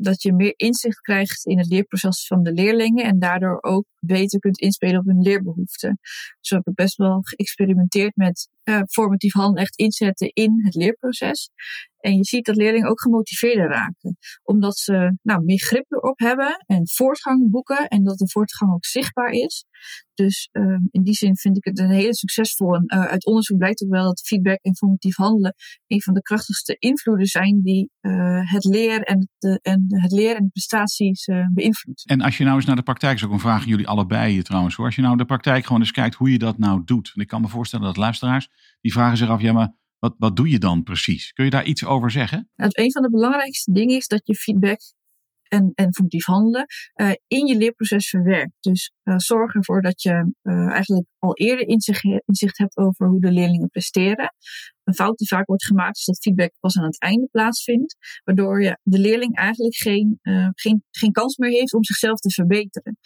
dat 0.03 0.23
je 0.23 0.33
meer 0.33 0.55
inzicht 0.57 1.01
krijgt 1.01 1.47
in 1.47 1.59
het 1.59 1.69
leerproces 1.69 2.27
van 2.27 2.43
de 2.43 2.53
leerlingen 2.53 3.05
en 3.05 3.19
daardoor 3.19 3.59
ook 3.63 3.87
beter 3.99 4.39
kunt 4.39 4.59
inspelen 4.59 4.99
op 4.99 5.07
hun 5.07 5.21
leerbehoeften. 5.21 5.99
Zo 6.41 6.57
heb 6.57 6.67
ik 6.67 6.75
best 6.75 6.97
wel 6.97 7.21
geëxperimenteerd 7.23 8.17
met 8.17 8.49
uh, 8.65 8.81
formatief 8.89 9.33
handelen 9.33 9.63
echt 9.63 9.79
inzetten 9.79 10.31
in 10.33 10.61
het 10.65 10.75
leerproces. 10.75 11.51
En 12.03 12.17
je 12.17 12.25
ziet 12.25 12.45
dat 12.45 12.57
leerlingen 12.57 12.89
ook 12.89 13.01
gemotiveerder 13.01 13.69
raken. 13.69 14.17
Omdat 14.43 14.79
ze 14.79 15.17
nou, 15.23 15.45
meer 15.45 15.61
grip 15.61 15.85
erop 15.89 16.19
hebben 16.19 16.65
en 16.67 16.89
voortgang 16.89 17.51
boeken. 17.51 17.89
En 17.89 18.05
dat 18.05 18.19
de 18.19 18.29
voortgang 18.29 18.73
ook 18.73 18.85
zichtbaar 18.85 19.31
is. 19.31 19.65
Dus 20.15 20.49
uh, 20.53 20.79
in 20.91 21.03
die 21.03 21.15
zin 21.15 21.37
vind 21.37 21.57
ik 21.57 21.65
het 21.65 21.79
een 21.79 21.91
hele 21.91 22.15
succesvol. 22.15 22.75
En 22.75 22.85
uh, 22.87 23.05
uit 23.05 23.27
onderzoek 23.27 23.59
blijkt 23.59 23.83
ook 23.83 23.91
wel 23.91 24.05
dat 24.05 24.21
feedback 24.21 24.59
en 24.63 24.77
formatief 24.77 25.17
handelen 25.17 25.55
een 25.87 26.03
van 26.03 26.15
de 26.15 26.23
krachtigste 26.23 26.77
invloeden 26.79 27.27
zijn 27.27 27.61
die 27.63 27.91
uh, 28.01 28.51
het 28.53 28.65
leren 28.65 29.03
en, 29.03 29.29
de, 29.39 29.59
en 29.63 29.85
het 29.89 30.13
leren 30.13 30.37
en 30.37 30.45
de 30.45 30.51
prestaties 30.51 31.29
beïnvloedt. 31.55 32.07
En 32.07 32.21
als 32.21 32.37
je 32.37 32.45
nou 32.45 32.57
eens 32.57 32.65
naar 32.65 32.77
de 32.77 32.83
praktijk 32.83 33.19
zou 33.19 33.31
kunnen 33.31 33.49
vragen, 33.49 33.69
jullie 33.69 33.89
allebei 33.89 34.43
trouwens 34.43 34.75
hoor. 34.75 34.87
Als 34.87 34.95
je 34.95 35.03
nou 35.03 35.17
de 35.17 35.25
praktijk 35.25 35.67
gewoon 35.67 35.81
eens 35.81 35.91
kijkt 35.91 36.15
hoe 36.15 36.31
je 36.31 36.39
dat 36.39 36.59
nou 36.59 36.83
doet. 36.85 37.13
En 37.15 37.23
ik 37.23 37.29
kan 37.29 37.41
me 37.41 37.49
voorstellen 37.49 37.87
dat 37.87 37.97
luisteraars 37.97 38.49
die 38.81 38.93
vragen 38.93 39.17
zich 39.17 39.29
af, 39.29 39.41
ja 39.41 39.53
maar 39.53 39.73
wat, 39.99 40.15
wat 40.19 40.37
doe 40.37 40.51
je 40.51 40.59
dan 40.59 40.83
precies? 40.83 41.33
Kun 41.33 41.45
je 41.45 41.51
daar 41.51 41.65
iets 41.65 41.85
over 41.85 42.11
zeggen? 42.11 42.51
Nou, 42.57 42.71
een 42.73 42.93
van 42.93 43.03
de 43.03 43.11
belangrijkste 43.11 43.73
dingen 43.73 43.97
is 43.97 44.07
dat 44.07 44.21
je 44.25 44.35
feedback 44.35 44.81
en, 45.53 45.73
en 45.75 45.95
formatief 45.95 46.25
handelen 46.25 46.67
uh, 47.01 47.13
in 47.27 47.47
je 47.47 47.57
leerproces 47.57 48.09
verwerkt. 48.09 48.53
Dus 48.61 48.93
uh, 49.05 49.15
zorg 49.17 49.55
ervoor 49.55 49.83
dat 49.83 50.03
je 50.03 50.35
uh, 50.43 50.71
eigenlijk 50.71 51.07
al 51.19 51.37
eerder 51.37 51.69
inzicht, 51.69 52.05
inzicht 52.05 52.59
hebt 52.59 52.77
over 52.77 53.07
hoe 53.07 53.21
de 53.21 53.33
leerlingen 53.33 53.69
presteren. 53.69 54.35
Een 54.85 54.95
fout 54.95 55.19
die 55.19 55.29
vaak 55.29 55.47
wordt 55.47 55.65
gemaakt 55.65 55.99
is 55.99 56.05
dat 56.05 56.19
feedback 56.19 56.53
pas 56.61 56.79
aan 56.79 56.85
het 56.85 57.01
einde 57.01 57.29
plaatsvindt, 57.31 57.97
waardoor 58.25 58.63
je 58.63 58.79
de 58.83 58.99
leerling 58.99 59.37
eigenlijk 59.37 59.77
geen, 59.77 60.19
geen, 60.55 60.85
geen 60.91 61.13
kans 61.13 61.37
meer 61.37 61.51
heeft 61.51 61.75
om 61.75 61.85
zichzelf 61.85 62.19
te 62.19 62.31
verbeteren. 62.31 62.99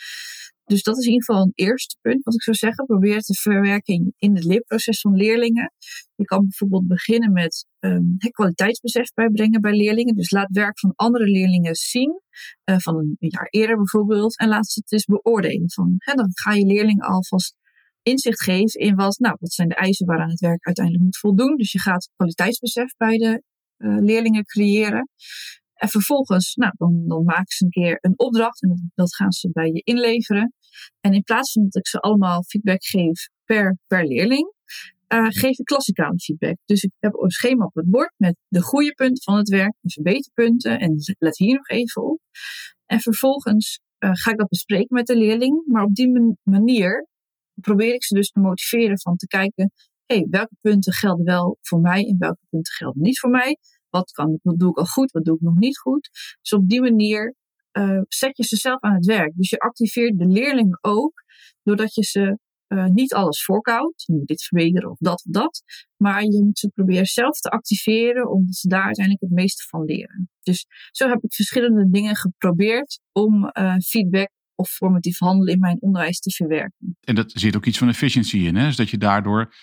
Dus 0.66 0.82
dat 0.82 0.99
is 0.99 1.04
in 1.04 1.12
ieder 1.12 1.25
geval 1.25 1.42
een 1.42 1.52
eerste 1.54 1.96
punt 2.00 2.25
wat 2.25 2.35
ik 2.35 2.42
zou 2.42 2.56
zeggen. 2.56 2.85
Probeer 2.85 3.20
te 3.20 3.35
verwerken 3.35 4.14
in 4.16 4.35
het 4.35 4.44
leerproces 4.44 5.00
van 5.00 5.14
leerlingen. 5.14 5.73
Je 6.14 6.25
kan 6.25 6.40
bijvoorbeeld 6.40 6.87
beginnen 6.87 7.32
met 7.32 7.66
um, 7.80 8.16
kwaliteitsbesef 8.30 9.12
bijbrengen 9.14 9.61
bij 9.61 9.73
leerlingen. 9.73 10.14
Dus 10.14 10.30
laat 10.30 10.50
werk 10.50 10.78
van 10.78 10.92
andere 10.94 11.25
leerlingen 11.25 11.75
zien, 11.75 12.20
uh, 12.70 12.78
van 12.78 12.96
een 12.96 13.16
jaar 13.18 13.46
eerder 13.50 13.76
bijvoorbeeld, 13.76 14.38
en 14.38 14.49
laat 14.49 14.66
ze 14.66 14.80
het 14.80 14.92
eens 14.92 15.04
beoordelen. 15.04 15.70
Van, 15.70 15.94
hè, 15.96 16.14
dan 16.14 16.28
ga 16.32 16.52
je 16.52 16.66
leerlingen 16.66 17.06
alvast 17.06 17.54
inzicht 18.02 18.42
geven 18.42 18.80
in 18.80 18.94
wat, 18.94 19.18
nou, 19.18 19.37
wat 19.40 19.52
zijn 19.52 19.68
de 19.68 19.75
eisen 19.75 20.06
waaraan 20.06 20.30
het 20.30 20.40
werk 20.40 20.66
uiteindelijk 20.66 21.04
moet 21.04 21.18
voldoen. 21.18 21.56
Dus 21.56 21.73
je 21.73 21.80
gaat 21.80 22.11
kwaliteitsbesef 22.16 22.96
bij 22.96 23.16
de 23.16 23.42
uh, 23.78 23.99
leerlingen 24.00 24.44
creëren. 24.44 25.08
En 25.76 25.88
vervolgens, 25.88 26.54
nou, 26.54 26.73
dan, 26.76 27.04
dan 27.06 27.25
maken 27.25 27.56
ze 27.56 27.64
een 27.64 27.71
keer 27.71 27.99
een 28.00 28.18
opdracht 28.18 28.62
en 28.62 28.68
dat, 28.68 28.78
dat, 28.95 29.14
gaan 29.14 29.33
ze 29.33 29.50
bij 29.52 29.66
je 29.66 29.80
inleveren. 29.85 30.52
En 31.00 31.12
in 31.12 31.23
plaats 31.23 31.52
van 31.52 31.62
dat 31.62 31.76
ik 31.76 31.87
ze 31.87 32.00
allemaal 32.00 32.45
feedback 32.45 32.85
geef 32.85 33.28
per, 33.45 33.78
per 33.87 34.06
leerling, 34.06 34.52
uh, 35.09 35.26
geef 35.28 35.59
ik 35.59 35.64
klassikale 35.64 36.18
feedback. 36.18 36.56
Dus 36.64 36.83
ik 36.83 36.92
heb 36.99 37.14
een 37.14 37.30
schema 37.30 37.64
op 37.64 37.75
het 37.75 37.90
bord 37.90 38.12
met 38.16 38.37
de 38.49 38.62
goede 38.62 38.92
punten 38.95 39.23
van 39.23 39.37
het 39.37 39.49
werk, 39.49 39.75
de 39.80 39.90
verbeterpunten 39.90 40.80
en 40.80 40.97
let 41.18 41.38
hier 41.38 41.56
nog 41.56 41.68
even 41.68 42.02
op. 42.02 42.21
En 42.87 43.00
vervolgens 43.00 43.80
uh, 43.99 44.11
ga 44.12 44.30
ik 44.30 44.38
dat 44.38 44.49
bespreken 44.49 44.95
met 44.95 45.06
de 45.06 45.16
leerling, 45.16 45.62
maar 45.66 45.85
op 45.85 45.95
die 45.95 46.37
manier 46.42 47.06
probeer 47.54 47.95
ik 47.95 48.04
ze 48.04 48.14
dus 48.14 48.30
te 48.30 48.40
motiveren 48.40 49.00
van 49.00 49.16
te 49.16 49.26
kijken, 49.26 49.73
hey, 50.06 50.26
welke 50.30 50.54
punten 50.61 50.92
gelden 50.92 51.25
wel 51.25 51.59
voor 51.61 51.80
mij 51.80 52.04
en 52.04 52.16
welke 52.18 52.47
punten 52.50 52.73
gelden 52.73 53.02
niet 53.02 53.18
voor 53.18 53.30
mij. 53.30 53.59
Wat, 53.97 54.11
kan, 54.11 54.38
wat 54.43 54.59
doe 54.59 54.71
ik 54.71 54.76
al 54.76 54.85
goed, 54.85 55.11
wat 55.11 55.25
doe 55.25 55.35
ik 55.35 55.41
nog 55.41 55.55
niet 55.55 55.79
goed. 55.79 56.09
Dus 56.41 56.53
op 56.53 56.69
die 56.69 56.81
manier 56.81 57.35
uh, 57.73 58.00
zet 58.09 58.37
je 58.37 58.45
ze 58.45 58.57
zelf 58.57 58.81
aan 58.81 58.95
het 58.95 59.07
werk. 59.07 59.33
Dus 59.37 59.50
je 59.50 59.59
activeert 59.59 60.19
de 60.19 60.26
leerlingen 60.26 60.79
ook, 60.81 61.23
doordat 61.62 61.95
je 61.95 62.05
ze 62.05 62.38
uh, 62.69 62.87
niet 62.87 63.15
alles 63.15 63.45
voorkoudt. 63.45 64.09
Moet 64.09 64.26
dit 64.26 64.43
verbeteren 64.43 64.91
of 64.91 64.99
dat 64.99 65.25
of 65.25 65.33
dat. 65.33 65.62
Maar 65.97 66.23
je 66.23 66.43
moet 66.45 66.59
ze 66.59 66.69
proberen 66.69 67.07
zelf 67.07 67.41
te 67.41 67.50
activeren, 67.50 68.31
omdat 68.31 68.55
ze 68.55 68.69
daar 68.69 68.85
uiteindelijk 68.85 69.25
het 69.25 69.35
meeste 69.35 69.65
van 69.69 69.85
leren. 69.85 70.31
Dus 70.43 70.67
zo 70.91 71.09
heb 71.09 71.23
ik 71.23 71.35
verschillende 71.35 71.91
dingen 71.91 72.17
geprobeerd 72.17 73.00
om 73.12 73.50
uh, 73.53 73.76
feedback 73.76 74.31
of 74.55 74.69
formatief 74.69 75.19
handelen 75.19 75.55
in 75.55 75.61
mijn 75.61 75.81
onderwijs 75.81 76.21
te 76.21 76.31
verwerken. 76.31 76.97
En 77.00 77.15
dat 77.15 77.33
zit 77.35 77.57
ook 77.57 77.67
iets 77.67 77.79
van 77.79 77.88
efficiëntie 77.88 78.47
in, 78.47 78.57
hè? 78.57 78.67
Dus 78.67 78.76
dat 78.76 78.91
je 78.91 78.99
daardoor 78.99 79.55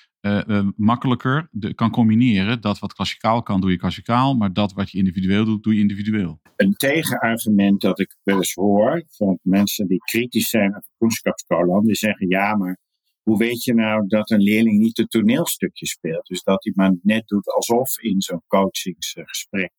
makkelijker 0.75 1.47
de, 1.51 1.73
kan 1.73 1.91
combineren. 1.91 2.61
Dat 2.61 2.79
wat 2.79 2.93
klassikaal 2.93 3.43
kan, 3.43 3.61
doe 3.61 3.71
je 3.71 3.77
klassikaal. 3.77 4.35
Maar 4.35 4.53
dat 4.53 4.73
wat 4.73 4.91
je 4.91 4.97
individueel 4.97 5.45
doet, 5.45 5.63
doe 5.63 5.73
je 5.73 5.79
individueel. 5.79 6.39
Een 6.55 6.73
tegenargument 6.73 7.81
dat 7.81 7.99
ik 7.99 8.15
wel 8.23 8.37
eens 8.37 8.53
hoor 8.53 9.03
van 9.07 9.39
mensen 9.41 9.87
die 9.87 9.97
kritisch 9.97 10.49
zijn 10.49 10.75
op 10.75 10.83
kunstschapskolen, 10.97 11.83
die 11.83 11.95
zeggen 11.95 12.27
ja, 12.27 12.55
maar 12.55 12.79
hoe 13.23 13.37
weet 13.37 13.63
je 13.63 13.73
nou 13.73 14.07
dat 14.07 14.31
een 14.31 14.41
leerling 14.41 14.79
niet 14.79 14.97
het 14.97 15.09
toneelstukje 15.09 15.85
speelt? 15.85 16.25
Dus 16.25 16.43
dat 16.43 16.63
hij 16.63 16.73
maar 16.75 16.95
net 17.01 17.27
doet 17.27 17.53
alsof 17.53 17.99
in 17.99 18.21
zo'n 18.21 18.43
coachingsgesprek. 18.47 19.71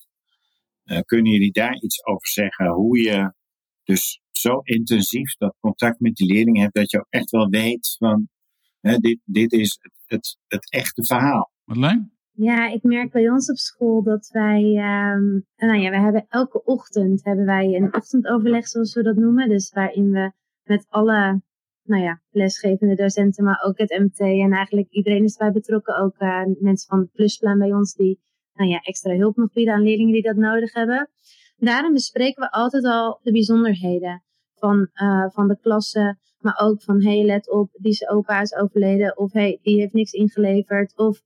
Uh, 0.84 0.98
kunnen 1.00 1.32
jullie 1.32 1.52
daar 1.52 1.74
iets 1.74 2.04
over 2.04 2.28
zeggen? 2.28 2.68
Hoe 2.68 3.02
je 3.02 3.32
dus 3.84 4.20
zo 4.30 4.60
intensief 4.62 5.36
dat 5.36 5.56
contact 5.60 6.00
met 6.00 6.14
die 6.14 6.32
leerling 6.32 6.58
hebt, 6.58 6.74
dat 6.74 6.90
je 6.90 6.98
ook 6.98 7.06
echt 7.10 7.30
wel 7.30 7.48
weet 7.48 7.94
van 7.98 8.28
hè, 8.80 8.96
dit, 8.96 9.18
dit 9.24 9.52
is 9.52 9.78
het, 10.06 10.38
het, 10.46 10.70
echte 10.70 11.04
verhaal. 11.04 11.52
Madeleine? 11.64 12.12
Ja, 12.32 12.68
ik 12.68 12.82
merk 12.82 13.12
bij 13.12 13.30
ons 13.30 13.50
op 13.50 13.56
school 13.56 14.02
dat 14.02 14.28
wij, 14.32 14.62
um, 14.62 15.46
nou 15.56 15.78
ja, 15.78 15.90
we 15.90 16.00
hebben 16.00 16.26
elke 16.28 16.64
ochtend 16.64 17.24
hebben 17.24 17.44
wij 17.44 17.74
een 17.74 17.94
ochtendoverleg, 17.94 18.66
zoals 18.66 18.94
we 18.94 19.02
dat 19.02 19.16
noemen. 19.16 19.48
Dus 19.48 19.70
waarin 19.70 20.10
we 20.10 20.32
met 20.62 20.86
alle, 20.88 21.42
nou 21.82 22.02
ja, 22.02 22.20
lesgevende 22.30 22.94
docenten, 22.94 23.44
maar 23.44 23.62
ook 23.64 23.78
het 23.78 23.98
MT 23.98 24.18
en 24.18 24.52
eigenlijk 24.52 24.90
iedereen 24.90 25.24
is 25.24 25.36
bij 25.36 25.52
betrokken. 25.52 25.96
Ook 25.96 26.20
uh, 26.20 26.44
mensen 26.60 26.88
van 26.88 26.98
het 26.98 27.12
plusplan 27.12 27.58
bij 27.58 27.72
ons 27.72 27.94
die, 27.94 28.20
nou 28.54 28.70
ja, 28.70 28.78
extra 28.78 29.16
hulp 29.16 29.36
nog 29.36 29.52
bieden 29.52 29.74
aan 29.74 29.82
leerlingen 29.82 30.12
die 30.12 30.22
dat 30.22 30.36
nodig 30.36 30.72
hebben. 30.72 31.10
Daarin 31.56 31.92
bespreken 31.92 32.42
we 32.42 32.50
altijd 32.50 32.84
al 32.84 33.20
de 33.22 33.32
bijzonderheden 33.32 34.22
van, 34.54 34.88
uh, 35.02 35.28
van 35.28 35.48
de 35.48 35.58
klasse. 35.60 36.18
Maar 36.44 36.60
ook 36.60 36.82
van, 36.82 37.02
hey, 37.02 37.24
let 37.24 37.50
op, 37.50 37.70
die 37.72 38.08
opa 38.08 38.40
is 38.40 38.54
overleden. 38.54 39.18
Of 39.18 39.32
hey, 39.32 39.58
die 39.62 39.80
heeft 39.80 39.92
niks 39.92 40.12
ingeleverd. 40.12 40.96
Of, 40.96 41.22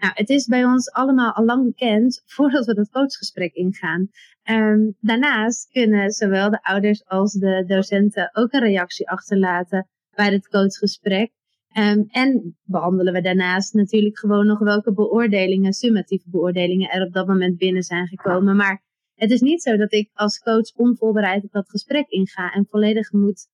nou, 0.00 0.12
het 0.14 0.28
is 0.28 0.46
bij 0.46 0.64
ons 0.64 0.90
allemaal 0.90 1.32
al 1.32 1.44
lang 1.44 1.64
bekend 1.64 2.22
voordat 2.34 2.66
we 2.66 2.74
dat 2.74 2.90
coachgesprek 2.90 3.54
ingaan. 3.54 4.08
Um, 4.50 4.96
daarnaast 5.00 5.70
kunnen 5.70 6.10
zowel 6.10 6.50
de 6.50 6.62
ouders 6.62 7.06
als 7.06 7.32
de 7.32 7.64
docenten 7.66 8.30
ook 8.32 8.52
een 8.52 8.60
reactie 8.60 9.08
achterlaten 9.08 9.88
bij 10.14 10.32
het 10.32 10.48
coachgesprek. 10.48 11.32
Um, 11.78 12.06
en 12.10 12.56
behandelen 12.62 13.12
we 13.12 13.20
daarnaast 13.20 13.74
natuurlijk 13.74 14.18
gewoon 14.18 14.46
nog 14.46 14.58
welke 14.58 14.92
beoordelingen, 14.92 15.72
summatieve 15.72 16.30
beoordelingen 16.30 16.90
er 16.90 17.06
op 17.06 17.12
dat 17.12 17.26
moment 17.26 17.56
binnen 17.56 17.82
zijn 17.82 18.06
gekomen. 18.06 18.56
Maar 18.56 18.82
het 19.14 19.30
is 19.30 19.40
niet 19.40 19.62
zo 19.62 19.76
dat 19.76 19.92
ik 19.92 20.10
als 20.14 20.38
coach 20.38 20.74
onvoorbereid 20.76 21.44
op 21.44 21.52
dat 21.52 21.70
gesprek 21.70 22.08
inga 22.08 22.52
en 22.52 22.66
volledig 22.70 23.12
moet 23.12 23.48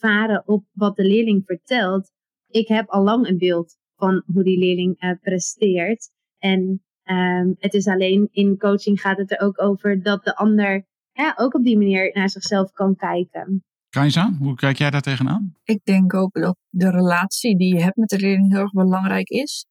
varen 0.00 0.42
op 0.46 0.64
wat 0.72 0.96
de 0.96 1.04
leerling 1.04 1.42
vertelt. 1.44 2.10
Ik 2.48 2.68
heb 2.68 2.88
al 2.88 3.02
lang 3.02 3.28
een 3.28 3.38
beeld 3.38 3.76
van 3.96 4.22
hoe 4.32 4.44
die 4.44 4.58
leerling 4.58 5.02
uh, 5.02 5.12
presteert. 5.20 6.10
En 6.38 6.82
um, 7.04 7.56
het 7.58 7.74
is 7.74 7.86
alleen 7.86 8.28
in 8.32 8.58
coaching 8.58 9.00
gaat 9.00 9.18
het 9.18 9.30
er 9.30 9.40
ook 9.40 9.62
over 9.62 10.02
dat 10.02 10.24
de 10.24 10.36
ander 10.36 10.86
ja, 11.12 11.34
ook 11.36 11.54
op 11.54 11.64
die 11.64 11.78
manier 11.78 12.10
naar 12.12 12.30
zichzelf 12.30 12.72
kan 12.72 12.96
kijken. 12.96 13.64
Kajsa, 13.88 14.32
hoe 14.38 14.54
kijk 14.54 14.76
jij 14.76 14.90
daar 14.90 15.00
tegenaan? 15.00 15.54
Ik 15.64 15.84
denk 15.84 16.14
ook 16.14 16.32
dat 16.32 16.56
de 16.68 16.90
relatie 16.90 17.56
die 17.56 17.74
je 17.74 17.82
hebt 17.82 17.96
met 17.96 18.08
de 18.08 18.18
leerling 18.18 18.52
heel 18.52 18.60
erg 18.60 18.72
belangrijk 18.72 19.28
is 19.28 19.66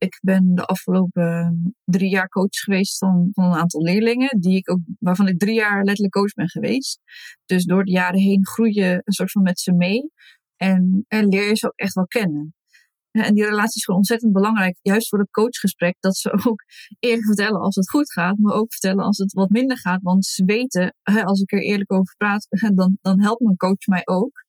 ik 0.00 0.18
ben 0.22 0.54
de 0.54 0.64
afgelopen 0.64 1.74
drie 1.84 2.10
jaar 2.10 2.28
coach 2.28 2.56
geweest 2.64 2.98
van, 2.98 3.28
van 3.32 3.44
een 3.44 3.58
aantal 3.58 3.82
leerlingen, 3.82 4.40
die 4.40 4.56
ik 4.56 4.70
ook, 4.70 4.80
waarvan 4.98 5.28
ik 5.28 5.38
drie 5.38 5.54
jaar 5.54 5.84
letterlijk 5.84 6.12
coach 6.12 6.34
ben 6.34 6.48
geweest. 6.48 7.00
Dus 7.44 7.64
door 7.64 7.84
de 7.84 7.90
jaren 7.90 8.20
heen 8.20 8.46
groei 8.46 8.74
je 8.74 9.02
een 9.04 9.12
soort 9.12 9.30
van 9.30 9.42
met 9.42 9.60
ze 9.60 9.72
mee 9.72 10.10
en, 10.56 11.04
en 11.08 11.28
leer 11.28 11.48
je 11.48 11.56
ze 11.56 11.66
ook 11.66 11.76
echt 11.76 11.94
wel 11.94 12.06
kennen. 12.06 12.54
En 13.10 13.34
die 13.34 13.44
relatie 13.44 13.76
is 13.76 13.84
gewoon 13.84 14.00
ontzettend 14.00 14.32
belangrijk, 14.32 14.78
juist 14.82 15.08
voor 15.08 15.18
het 15.18 15.30
coachgesprek, 15.30 15.96
dat 16.00 16.16
ze 16.16 16.32
ook 16.48 16.64
eerlijk 16.98 17.26
vertellen 17.26 17.60
als 17.60 17.74
het 17.74 17.90
goed 17.90 18.12
gaat, 18.12 18.38
maar 18.38 18.54
ook 18.54 18.72
vertellen 18.72 19.04
als 19.04 19.18
het 19.18 19.32
wat 19.32 19.50
minder 19.50 19.78
gaat. 19.78 20.02
Want 20.02 20.26
ze 20.26 20.44
weten, 20.44 20.94
als 21.24 21.40
ik 21.40 21.52
er 21.52 21.62
eerlijk 21.62 21.92
over 21.92 22.14
praat, 22.16 22.46
dan, 22.74 22.98
dan 23.00 23.20
helpt 23.20 23.40
mijn 23.40 23.56
coach 23.56 23.86
mij 23.86 24.02
ook. 24.04 24.44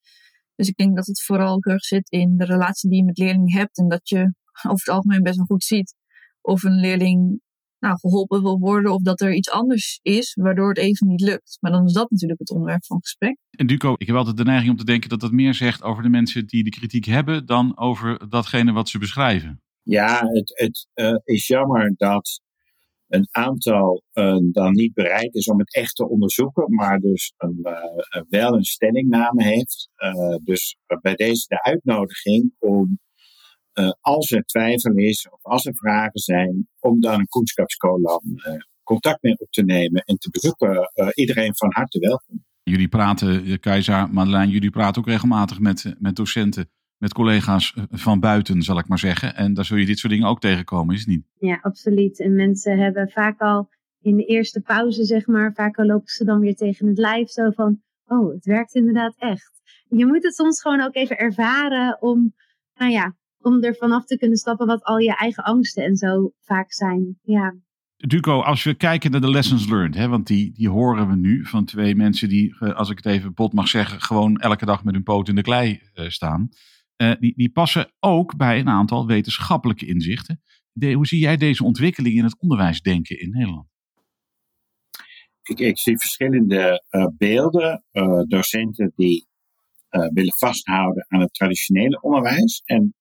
Dus 0.55 0.67
ik 0.67 0.75
denk 0.75 0.95
dat 0.95 1.05
het 1.05 1.23
vooral 1.23 1.59
erg 1.59 1.83
zit 1.83 2.09
in 2.09 2.37
de 2.37 2.45
relatie 2.45 2.89
die 2.89 2.99
je 2.99 3.05
met 3.05 3.17
leerlingen 3.17 3.51
hebt. 3.51 3.77
En 3.77 3.87
dat 3.87 4.09
je 4.09 4.33
over 4.63 4.85
het 4.85 4.89
algemeen 4.89 5.23
best 5.23 5.37
wel 5.37 5.45
goed 5.45 5.63
ziet 5.63 5.95
of 6.41 6.63
een 6.63 6.79
leerling 6.79 7.41
nou, 7.81 7.97
geholpen 7.99 8.41
wil 8.41 8.59
worden 8.59 8.93
of 8.93 9.01
dat 9.01 9.21
er 9.21 9.33
iets 9.33 9.49
anders 9.49 9.99
is 10.01 10.33
waardoor 10.33 10.69
het 10.69 10.77
even 10.77 11.07
niet 11.07 11.21
lukt. 11.21 11.57
Maar 11.59 11.71
dan 11.71 11.85
is 11.85 11.93
dat 11.93 12.11
natuurlijk 12.11 12.39
het 12.39 12.51
onderwerp 12.51 12.85
van 12.85 12.99
gesprek. 13.01 13.37
En 13.49 13.67
Duco, 13.67 13.93
ik 13.97 14.07
heb 14.07 14.15
altijd 14.15 14.37
de 14.37 14.43
neiging 14.43 14.71
om 14.71 14.77
te 14.77 14.85
denken 14.85 15.09
dat 15.09 15.19
dat 15.19 15.31
meer 15.31 15.53
zegt 15.53 15.83
over 15.83 16.03
de 16.03 16.09
mensen 16.09 16.47
die 16.47 16.63
de 16.63 16.69
kritiek 16.69 17.05
hebben 17.05 17.45
dan 17.45 17.77
over 17.77 18.29
datgene 18.29 18.71
wat 18.71 18.89
ze 18.89 18.97
beschrijven. 18.97 19.61
Ja, 19.83 20.27
het, 20.27 20.51
het 20.59 20.87
uh, 20.95 21.17
is 21.23 21.47
jammer 21.47 21.93
dat 21.95 22.41
een 23.07 23.27
aantal 23.31 24.03
uh, 24.13 24.37
dan 24.51 24.71
niet 24.71 24.93
bereid 24.93 25.35
is 25.35 25.47
om 25.47 25.59
het 25.59 25.75
echt 25.75 25.95
te 25.95 26.09
onderzoeken, 26.09 26.75
maar 26.75 26.99
dus 26.99 27.33
een, 27.37 27.59
uh, 27.63 28.21
wel 28.29 28.53
een 28.53 28.63
stellingname 28.63 29.43
heeft. 29.43 29.89
dus 30.43 30.77
bij 31.01 31.15
deze 31.15 31.45
de 31.47 31.63
uitnodiging 31.63 32.53
om 32.59 32.99
uh, 33.73 33.91
als 33.99 34.31
er 34.31 34.43
twijfel 34.43 34.93
is 34.95 35.29
of 35.29 35.43
als 35.43 35.65
er 35.65 35.75
vragen 35.75 36.19
zijn, 36.19 36.67
om 36.79 37.01
dan 37.01 37.19
een 37.19 37.27
kunstschapscolumn 37.27 38.41
uh, 38.47 38.53
contact 38.83 39.21
mee 39.21 39.39
op 39.39 39.51
te 39.51 39.63
nemen 39.63 40.03
en 40.03 40.17
te 40.17 40.29
bezoeken. 40.29 40.91
Uh, 40.95 41.07
iedereen 41.13 41.55
van 41.55 41.69
harte 41.73 41.99
welkom. 41.99 42.43
Jullie 42.63 42.87
praten, 42.87 43.59
Keizer, 43.59 44.13
Madeleine, 44.13 44.51
jullie 44.51 44.69
praten 44.69 45.01
ook 45.01 45.07
regelmatig 45.07 45.59
met, 45.59 45.95
met 45.99 46.15
docenten, 46.15 46.69
met 46.97 47.13
collega's 47.13 47.73
van 47.89 48.19
buiten, 48.19 48.61
zal 48.61 48.79
ik 48.79 48.87
maar 48.87 48.99
zeggen. 48.99 49.35
En 49.35 49.53
daar 49.53 49.65
zul 49.65 49.77
je 49.77 49.85
dit 49.85 49.99
soort 49.99 50.13
dingen 50.13 50.27
ook 50.27 50.39
tegenkomen, 50.39 50.93
is 50.95 50.99
het 50.99 51.09
niet? 51.09 51.25
Ja, 51.39 51.59
absoluut. 51.61 52.19
En 52.19 52.35
mensen 52.35 52.79
hebben 52.79 53.09
vaak 53.09 53.39
al 53.41 53.69
in 54.01 54.15
de 54.15 54.25
eerste 54.25 54.61
pauze, 54.61 55.05
zeg 55.05 55.27
maar, 55.27 55.53
vaak 55.53 55.77
al 55.77 55.85
lopen 55.85 56.07
ze 56.07 56.23
dan 56.23 56.39
weer 56.39 56.55
tegen 56.55 56.87
het 56.87 56.97
lijf 56.97 57.29
zo 57.29 57.51
van, 57.51 57.81
oh, 58.05 58.33
het 58.33 58.45
werkt 58.45 58.75
inderdaad 58.75 59.15
echt. 59.17 59.61
Je 59.89 60.05
moet 60.05 60.23
het 60.23 60.35
soms 60.35 60.61
gewoon 60.61 60.81
ook 60.81 60.95
even 60.95 61.17
ervaren 61.17 62.01
om, 62.01 62.33
nou 62.73 62.91
ja, 62.91 63.15
om 63.41 63.63
er 63.63 63.75
vanaf 63.75 64.05
te 64.05 64.17
kunnen 64.17 64.37
stappen 64.37 64.67
wat 64.67 64.83
al 64.83 64.97
je 64.97 65.15
eigen 65.15 65.43
angsten 65.43 65.83
en 65.83 65.95
zo 65.95 66.31
vaak 66.39 66.73
zijn. 66.73 67.17
Ja. 67.21 67.55
Duco, 68.07 68.41
als 68.41 68.63
we 68.63 68.73
kijken 68.73 69.11
naar 69.11 69.21
de 69.21 69.29
lessons 69.29 69.67
learned, 69.67 69.95
hè, 69.95 70.07
want 70.07 70.27
die, 70.27 70.51
die 70.53 70.69
horen 70.69 71.07
we 71.09 71.15
nu 71.15 71.45
van 71.45 71.65
twee 71.65 71.95
mensen 71.95 72.29
die, 72.29 72.55
eh, 72.59 72.75
als 72.75 72.89
ik 72.89 72.97
het 72.97 73.05
even 73.05 73.33
bot 73.33 73.53
mag 73.53 73.67
zeggen, 73.67 74.01
gewoon 74.01 74.37
elke 74.37 74.65
dag 74.65 74.83
met 74.83 74.93
hun 74.93 75.03
poot 75.03 75.27
in 75.27 75.35
de 75.35 75.41
klei 75.41 75.81
uh, 75.93 76.09
staan. 76.09 76.49
Uh, 76.97 77.11
die, 77.19 77.33
die 77.35 77.51
passen 77.51 77.91
ook 77.99 78.37
bij 78.37 78.59
een 78.59 78.69
aantal 78.69 79.07
wetenschappelijke 79.07 79.85
inzichten. 79.85 80.41
De, 80.71 80.91
hoe 80.91 81.07
zie 81.07 81.19
jij 81.19 81.37
deze 81.37 81.63
ontwikkeling 81.63 82.15
in 82.15 82.23
het 82.23 82.39
onderwijsdenken 82.39 83.19
in 83.19 83.29
Nederland? 83.29 83.67
Ik, 85.43 85.59
ik 85.59 85.79
zie 85.79 85.97
verschillende 85.97 86.83
beelden. 87.17 87.83
docenten 88.27 88.91
die 88.95 89.27
willen 89.89 90.37
vasthouden 90.37 91.05
aan 91.07 91.19
het 91.19 91.33
traditionele 91.33 92.01
onderwijs. 92.01 92.61
En 92.65 92.95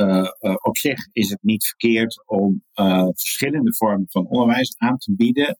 uh, 0.00 0.28
op 0.62 0.76
zich 0.76 1.08
is 1.12 1.30
het 1.30 1.42
niet 1.42 1.66
verkeerd 1.66 2.26
om 2.26 2.64
uh, 2.74 3.02
verschillende 3.02 3.74
vormen 3.74 4.10
van 4.10 4.26
onderwijs 4.26 4.74
aan 4.78 4.96
te 4.96 5.14
bieden. 5.14 5.58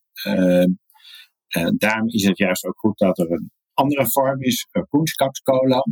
daarom 1.76 2.08
is 2.08 2.24
het 2.24 2.38
juist 2.38 2.64
ook 2.64 2.78
goed 2.78 2.98
dat 2.98 3.18
er 3.18 3.30
een 3.30 3.50
andere 3.74 4.10
vorm 4.10 4.42
is, 4.42 4.66
Koenskapskola. 4.88 5.84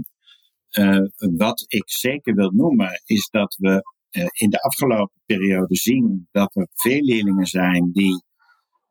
wat 1.17 1.65
ik 1.67 1.91
zeker 1.91 2.35
wil 2.35 2.51
noemen 2.51 3.03
is 3.05 3.29
dat 3.31 3.57
we 3.59 3.83
in 4.33 4.51
de 4.51 4.63
afgelopen 4.63 5.21
periode 5.27 5.77
zien 5.77 6.29
dat 6.31 6.57
er 6.57 6.69
veel 6.73 7.01
leerlingen 7.01 7.47
zijn 7.47 7.91
die 7.93 8.25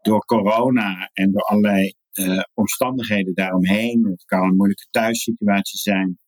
door 0.02 0.26
corona 0.26 1.10
en 1.14 1.32
door 1.32 1.42
allerlei 1.42 1.94
omstandigheden 2.54 3.34
daaromheen, 3.34 4.06
het 4.06 4.24
kan 4.26 4.44
een 4.44 4.56
moeilijke 4.56 4.88
thuissituatie 4.90 5.80
zijn, 5.80 6.08
uh, 6.08 6.23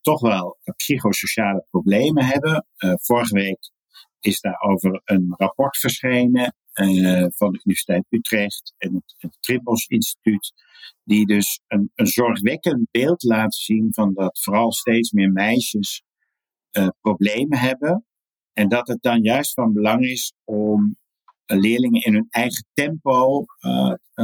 toch 0.00 0.20
wel 0.20 0.58
psychosociale 0.76 1.66
problemen 1.70 2.24
hebben. 2.24 2.66
Uh, 2.76 2.92
vorige 2.96 3.34
week 3.34 3.70
is 4.20 4.40
daarover 4.40 5.00
een 5.04 5.34
rapport 5.36 5.78
verschenen 5.78 6.56
uh, 6.74 7.26
van 7.28 7.52
de 7.52 7.60
Universiteit 7.64 8.06
Utrecht 8.08 8.74
en 8.78 8.94
het, 8.94 9.14
het 9.18 9.36
Trippels 9.40 9.86
Instituut, 9.86 10.52
die 11.04 11.26
dus 11.26 11.60
een, 11.66 11.90
een 11.94 12.06
zorgwekkend 12.06 12.90
beeld 12.90 13.22
laat 13.22 13.54
zien 13.54 13.88
van 13.90 14.14
dat 14.14 14.40
vooral 14.42 14.72
steeds 14.72 15.10
meer 15.10 15.30
meisjes 15.30 16.02
problemen 17.00 17.58
hebben. 17.58 18.06
En 18.52 18.68
dat 18.68 18.88
het 18.88 19.02
dan 19.02 19.22
juist 19.22 19.52
van 19.52 19.72
belang 19.72 20.04
is 20.04 20.34
om 20.44 20.96
leerlingen 21.46 22.02
in 22.02 22.12
hun 22.12 22.26
eigen 22.30 22.66
tempo 22.72 23.44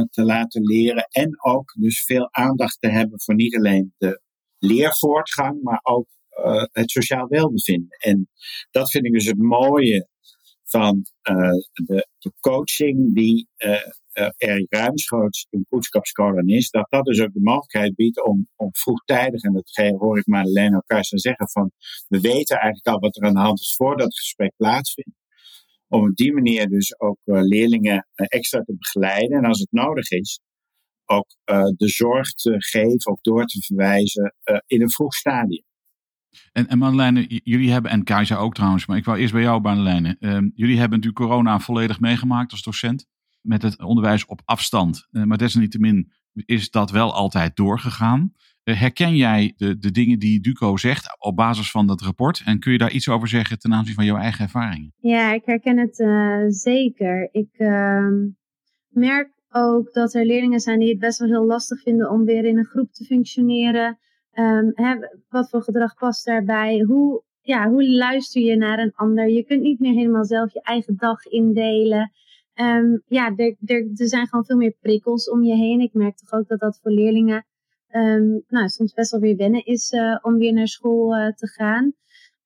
te 0.09 0.23
laten 0.23 0.63
leren 0.63 1.07
en 1.09 1.43
ook 1.43 1.73
dus 1.79 2.03
veel 2.03 2.27
aandacht 2.31 2.77
te 2.79 2.89
hebben 2.89 3.21
voor 3.21 3.35
niet 3.35 3.57
alleen 3.57 3.93
de 3.97 4.21
leervoortgang, 4.59 5.61
maar 5.61 5.79
ook 5.83 6.07
uh, 6.45 6.63
het 6.71 6.91
sociaal 6.91 7.27
welbevinden. 7.27 7.97
En 7.97 8.29
dat 8.71 8.89
vind 8.89 9.05
ik 9.05 9.13
dus 9.13 9.25
het 9.25 9.37
mooie 9.37 10.07
van 10.63 11.05
uh, 11.23 11.35
de, 11.73 12.07
de, 12.17 12.33
coaching 12.39 13.15
die 13.15 13.47
uh, 13.57 14.29
er 14.37 14.65
ruimschoots 14.69 15.47
in 15.49 15.65
Poetskapscholen 15.69 16.47
is, 16.47 16.69
dat 16.69 16.89
dat 16.89 17.05
dus 17.05 17.21
ook 17.21 17.33
de 17.33 17.41
mogelijkheid 17.41 17.95
biedt 17.95 18.23
om, 18.23 18.47
om 18.55 18.69
vroegtijdig, 18.71 19.41
en 19.43 19.53
dat 19.53 19.95
hoor 19.97 20.17
ik 20.17 20.25
Madeleine 20.25 20.75
elkaar 20.75 21.05
zeggen, 21.05 21.49
van 21.49 21.71
we 22.07 22.19
weten 22.19 22.57
eigenlijk 22.57 22.87
al 22.87 22.99
wat 22.99 23.17
er 23.17 23.23
aan 23.23 23.33
de 23.33 23.39
hand 23.39 23.59
is 23.59 23.75
voordat 23.75 24.05
het 24.05 24.19
gesprek 24.19 24.53
plaatsvindt. 24.55 25.17
Om 25.87 26.09
op 26.09 26.15
die 26.15 26.33
manier 26.33 26.67
dus 26.67 26.99
ook 26.99 27.19
leerlingen 27.23 28.07
extra 28.15 28.61
te 28.61 28.75
begeleiden. 28.77 29.37
En 29.37 29.45
als 29.45 29.59
het 29.59 29.71
nodig 29.71 30.09
is, 30.09 30.39
ook 31.09 31.35
uh, 31.45 31.63
de 31.63 31.87
zorg 31.87 32.33
te 32.33 32.55
geven 32.57 33.11
of 33.11 33.21
door 33.21 33.45
te 33.45 33.61
verwijzen 33.61 34.35
uh, 34.45 34.57
in 34.65 34.81
een 34.81 34.91
vroeg 34.91 35.13
stadium. 35.13 35.63
En, 36.51 36.67
en 36.67 36.77
Madeleine, 36.77 37.41
jullie 37.43 37.71
hebben, 37.71 37.91
en 37.91 38.03
Kajsa 38.03 38.35
ook 38.35 38.53
trouwens, 38.53 38.85
maar 38.85 38.97
ik 38.97 39.05
wou 39.05 39.17
eerst 39.17 39.33
bij 39.33 39.41
jou, 39.41 39.61
Madeleine. 39.61 40.15
Uh, 40.19 40.37
jullie 40.55 40.79
hebben 40.79 40.99
natuurlijk 40.99 41.25
corona 41.25 41.59
volledig 41.59 41.99
meegemaakt 41.99 42.51
als 42.51 42.63
docent 42.63 43.05
met 43.41 43.61
het 43.61 43.83
onderwijs 43.83 44.25
op 44.25 44.41
afstand. 44.45 45.07
Uh, 45.11 45.23
maar 45.23 45.37
desalniettemin 45.37 46.11
is 46.33 46.69
dat 46.69 46.91
wel 46.91 47.13
altijd 47.13 47.55
doorgegaan. 47.55 48.33
herken 48.63 49.15
jij 49.15 49.53
de, 49.57 49.77
de 49.77 49.91
dingen 49.91 50.19
die 50.19 50.39
Duco 50.39 50.77
zegt 50.77 51.15
op 51.19 51.35
basis 51.35 51.71
van 51.71 51.87
dat 51.87 52.01
rapport? 52.01 52.41
En 52.45 52.59
kun 52.59 52.71
je 52.71 52.77
daar 52.77 52.91
iets 52.91 53.09
over 53.09 53.27
zeggen 53.27 53.59
ten 53.59 53.73
aanzien 53.73 53.95
van 53.95 54.05
jouw 54.05 54.17
eigen 54.17 54.43
ervaringen? 54.43 54.93
Ja, 54.97 55.33
ik 55.33 55.45
herken 55.45 55.77
het 55.77 55.95
zeker. 56.53 57.29
Ik 57.31 57.49
ehm, 57.57 58.27
merk 58.87 59.38
ook 59.51 59.93
dat 59.93 60.13
er 60.13 60.25
leerlingen 60.25 60.59
zijn 60.59 60.79
die 60.79 60.89
het 60.89 60.99
best 60.99 61.19
wel 61.19 61.27
heel 61.27 61.45
lastig 61.45 61.81
vinden 61.81 62.09
om 62.09 62.25
weer 62.25 62.45
in 62.45 62.57
een 62.57 62.65
groep 62.65 62.91
te 62.91 63.05
functioneren. 63.05 63.99
Um, 64.33 64.71
hè, 64.73 64.95
wat 65.29 65.49
voor 65.49 65.61
gedrag 65.61 65.95
past 65.95 66.25
daarbij? 66.25 66.79
Hoe, 66.79 67.23
ja, 67.41 67.69
hoe 67.69 67.89
luister 67.89 68.41
je 68.41 68.55
naar 68.55 68.79
een 68.79 68.93
ander? 68.95 69.29
Je 69.29 69.43
kunt 69.43 69.61
niet 69.61 69.79
meer 69.79 69.93
helemaal 69.93 70.25
zelf 70.25 70.53
je 70.53 70.61
eigen 70.61 70.95
dag 70.97 71.25
indelen. 71.25 72.11
Um, 72.53 73.03
ja, 73.07 73.33
er, 73.35 73.55
er, 73.65 73.89
er 73.95 74.07
zijn 74.07 74.27
gewoon 74.27 74.45
veel 74.45 74.57
meer 74.57 74.75
prikkels 74.79 75.29
om 75.29 75.43
je 75.43 75.55
heen. 75.55 75.79
Ik 75.79 75.93
merk 75.93 76.17
toch 76.17 76.39
ook 76.39 76.47
dat 76.47 76.59
dat 76.59 76.79
voor 76.81 76.91
leerlingen 76.91 77.45
um, 77.91 78.43
nou, 78.47 78.67
soms 78.67 78.93
best 78.93 79.11
wel 79.11 79.19
weer 79.19 79.35
wennen 79.35 79.65
is 79.65 79.91
uh, 79.91 80.17
om 80.21 80.37
weer 80.37 80.53
naar 80.53 80.67
school 80.67 81.15
uh, 81.15 81.31
te 81.33 81.47
gaan. 81.47 81.93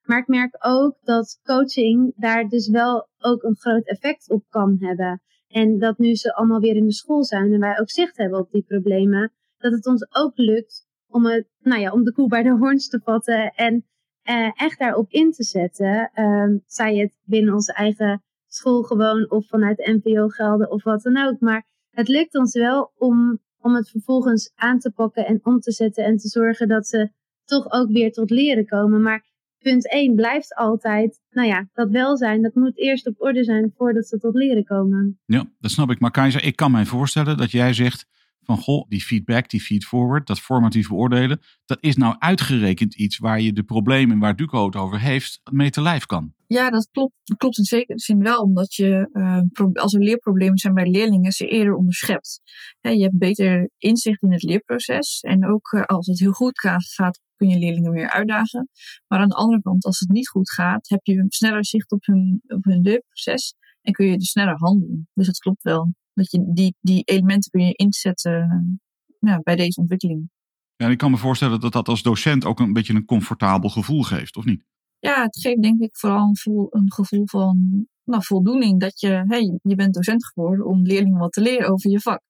Maar 0.04 0.18
ik 0.18 0.28
merk 0.28 0.56
ook 0.60 0.98
dat 1.02 1.40
coaching 1.44 2.14
daar 2.16 2.48
dus 2.48 2.70
wel 2.70 3.08
ook 3.20 3.44
een 3.44 3.56
groot 3.56 3.88
effect 3.88 4.30
op 4.30 4.44
kan 4.50 4.78
hebben. 4.80 5.22
En 5.54 5.80
dat 5.80 5.98
nu 5.98 6.16
ze 6.16 6.36
allemaal 6.36 6.60
weer 6.60 6.76
in 6.76 6.86
de 6.86 6.94
school 6.94 7.24
zijn 7.24 7.54
en 7.54 7.60
wij 7.60 7.80
ook 7.80 7.90
zicht 7.90 8.18
hebben 8.18 8.40
op 8.40 8.52
die 8.52 8.64
problemen, 8.64 9.32
dat 9.58 9.72
het 9.72 9.86
ons 9.86 10.08
ook 10.16 10.38
lukt 10.38 10.88
om, 11.08 11.26
het, 11.26 11.48
nou 11.60 11.82
ja, 11.82 11.92
om 11.92 12.04
de 12.04 12.14
koe 12.14 12.28
bij 12.28 12.44
de 12.44 12.58
hoorns 12.58 12.88
te 12.88 13.00
vatten 13.04 13.54
en 13.56 13.86
uh, 14.30 14.52
echt 14.56 14.80
daarop 14.80 15.10
in 15.10 15.32
te 15.32 15.44
zetten. 15.44 16.12
Um, 16.16 16.64
zij 16.66 16.96
het 16.98 17.20
binnen 17.24 17.54
onze 17.54 17.74
eigen 17.74 18.24
school 18.48 18.84
gewoon 18.84 19.32
of 19.32 19.48
vanuit 19.48 20.02
NPO 20.04 20.28
gelden 20.28 20.72
of 20.72 20.84
wat 20.84 21.02
dan 21.02 21.18
ook. 21.18 21.40
Maar 21.40 21.66
het 21.90 22.08
lukt 22.08 22.36
ons 22.36 22.54
wel 22.54 22.92
om, 22.98 23.40
om 23.60 23.76
het 23.76 23.90
vervolgens 23.90 24.52
aan 24.56 24.80
te 24.80 24.92
pakken 24.92 25.26
en 25.26 25.40
om 25.44 25.60
te 25.60 25.72
zetten 25.72 26.04
en 26.04 26.18
te 26.18 26.28
zorgen 26.28 26.68
dat 26.68 26.88
ze 26.88 27.12
toch 27.46 27.72
ook 27.72 27.92
weer 27.92 28.12
tot 28.12 28.30
leren 28.30 28.66
komen. 28.66 29.02
Maar 29.02 29.26
punt 29.64 29.92
1 29.92 30.16
blijft 30.16 30.56
altijd, 30.56 31.20
nou 31.30 31.48
ja, 31.48 31.70
dat 31.74 31.90
welzijn, 31.90 32.42
dat 32.42 32.56
moet 32.56 32.78
eerst 32.78 33.08
op 33.08 33.22
orde 33.22 33.44
zijn 33.44 33.74
voordat 33.78 34.08
ze 34.08 34.20
tot 34.20 34.36
leren 34.36 34.64
komen. 34.64 35.20
Ja, 35.26 35.46
dat 35.60 35.72
snap 35.72 35.92
ik. 35.92 36.00
Maar 36.00 36.12
Keizer, 36.12 36.44
ik 36.44 36.56
kan 36.56 36.72
mij 36.72 36.86
voorstellen 36.86 37.38
dat 37.38 37.52
jij 37.52 37.74
zegt 37.74 38.08
van 38.44 38.58
goh, 38.58 38.90
die 38.90 39.02
feedback, 39.02 39.50
die 39.50 39.62
feedforward, 39.62 40.28
dat 40.28 40.40
formatief 40.40 40.88
beoordelen, 40.88 41.42
dat 41.66 41.78
is 41.82 41.96
nou 41.96 42.16
uitgerekend 42.20 42.96
iets 42.96 43.18
waar 43.18 43.42
je 43.42 43.54
de 43.54 43.64
problemen 43.64 44.20
waar 44.20 44.36
Duco 44.36 44.66
het 44.66 44.76
over 44.76 45.00
heeft 45.00 45.42
mee 45.52 45.70
te 45.70 45.82
lijf 45.82 46.06
kan. 46.06 46.34
Ja, 46.48 46.70
dat 46.70 46.88
klopt. 46.92 47.14
Dat 47.24 47.38
klopt 47.38 47.58
in 47.58 47.64
zekere 47.64 48.00
zin 48.00 48.20
wel, 48.20 48.42
omdat 48.42 48.74
je 48.74 49.10
uh, 49.14 49.74
als 49.74 49.94
er 49.94 50.04
leerproblemen 50.04 50.58
zijn 50.58 50.74
bij 50.74 50.90
leerlingen, 50.90 51.32
ze 51.32 51.48
eerder 51.48 51.76
onderschept. 51.76 52.42
je 52.82 53.02
hebt 53.02 53.18
beter 53.18 53.70
inzicht 53.78 54.22
in 54.22 54.32
het 54.32 54.44
leerproces 54.44 55.20
en 55.22 55.48
ook 55.48 55.72
uh, 55.72 55.84
als 55.84 56.08
het 56.08 56.20
heel 56.20 56.32
goed 56.32 56.60
gaat, 56.60 57.20
kun 57.36 57.50
je 57.50 57.60
leerlingen 57.60 57.92
weer 57.92 58.10
uitdagen. 58.10 58.70
Maar 59.08 59.20
aan 59.20 59.30
de 59.30 59.36
andere 59.36 59.62
kant, 59.62 59.86
als 59.86 60.00
het 60.00 60.10
niet 60.10 60.30
goed 60.30 60.52
gaat, 60.52 60.90
heb 60.90 61.00
je 61.04 61.26
sneller 61.28 61.66
zicht 61.66 61.92
op 61.92 62.06
hun, 62.06 62.42
op 62.48 62.64
hun 62.64 62.82
leerproces 62.82 63.56
en 63.82 63.94
kun 63.94 64.06
je 64.06 64.18
dus 64.18 64.30
sneller 64.30 64.58
handelen. 64.58 65.10
Dus 65.14 65.28
het 65.28 65.38
klopt 65.38 65.64
wel. 65.64 65.94
Dat 66.14 66.32
je 66.32 66.52
die, 66.54 66.76
die 66.82 67.04
elementen 67.04 67.52
kun 67.52 67.66
je 67.66 67.74
inzetten 67.74 68.82
ja, 69.20 69.40
bij 69.40 69.56
deze 69.56 69.80
ontwikkeling. 69.80 70.30
Ja, 70.76 70.88
ik 70.88 70.98
kan 70.98 71.12
me 71.12 71.18
voorstellen 71.18 71.60
dat 71.60 71.72
dat 71.72 71.88
als 71.88 72.02
docent 72.02 72.46
ook 72.46 72.60
een 72.60 72.74
beetje 72.74 72.94
een 72.94 73.06
comfortabel 73.06 73.70
gevoel 73.70 74.04
geeft, 74.04 74.38
of 74.38 74.46
niet? 74.46 74.64
Ja, 75.00 75.24
het 75.24 75.40
geeft 75.40 75.62
denk 75.62 75.82
ik 75.82 75.98
vooral 75.98 76.32
een, 76.44 76.68
een 76.70 76.92
gevoel 76.92 77.28
van 77.28 77.88
nou, 78.04 78.24
voldoening. 78.24 78.80
Dat 78.80 79.00
je, 79.00 79.24
hey, 79.28 79.60
je 79.62 79.76
bent 79.76 79.94
docent 79.94 80.26
geworden 80.26 80.66
om 80.66 80.82
leerlingen 80.82 81.20
wat 81.20 81.32
te 81.32 81.42
leren 81.42 81.70
over 81.70 81.90
je 81.90 82.00
vak. 82.00 82.22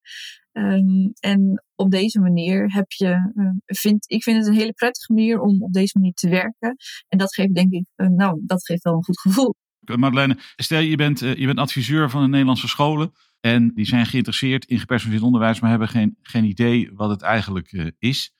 Um, 0.52 1.12
en 1.20 1.64
op 1.76 1.92
deze 1.92 2.20
manier 2.20 2.74
heb 2.74 2.92
je, 2.92 3.32
uh, 3.36 3.50
vind, 3.66 4.12
ik 4.12 4.24
vind 4.24 4.38
het 4.38 4.48
een 4.48 4.60
hele 4.60 4.74
prettige 4.74 5.14
manier 5.14 5.40
om 5.40 5.62
op 5.62 5.74
deze 5.74 5.98
manier 5.98 6.14
te 6.14 6.30
werken. 6.30 6.76
En 7.08 7.18
dat 7.18 7.34
geeft 7.34 7.54
denk 7.54 7.72
ik, 7.72 7.86
uh, 7.96 8.08
nou, 8.08 8.42
dat 8.46 8.66
geeft 8.66 8.84
wel 8.84 8.94
een 8.94 9.04
goed 9.04 9.20
gevoel. 9.20 9.56
Madeleine, 9.86 10.38
stel 10.56 10.80
je 10.80 10.96
bent, 10.96 11.22
uh, 11.22 11.36
je 11.36 11.46
bent 11.46 11.60
adviseur 11.60 12.10
van 12.10 12.22
de 12.22 12.28
Nederlandse 12.28 12.68
scholen. 12.68 13.12
En 13.40 13.72
die 13.74 13.86
zijn 13.86 14.06
geïnteresseerd 14.06 14.66
in 14.66 14.80
gepersonaliseerd 14.80 15.26
onderwijs, 15.26 15.60
maar 15.60 15.70
hebben 15.70 15.88
geen, 15.88 16.18
geen 16.22 16.44
idee 16.44 16.92
wat 16.94 17.10
het 17.10 17.22
eigenlijk 17.22 17.94
is. 18.00 18.34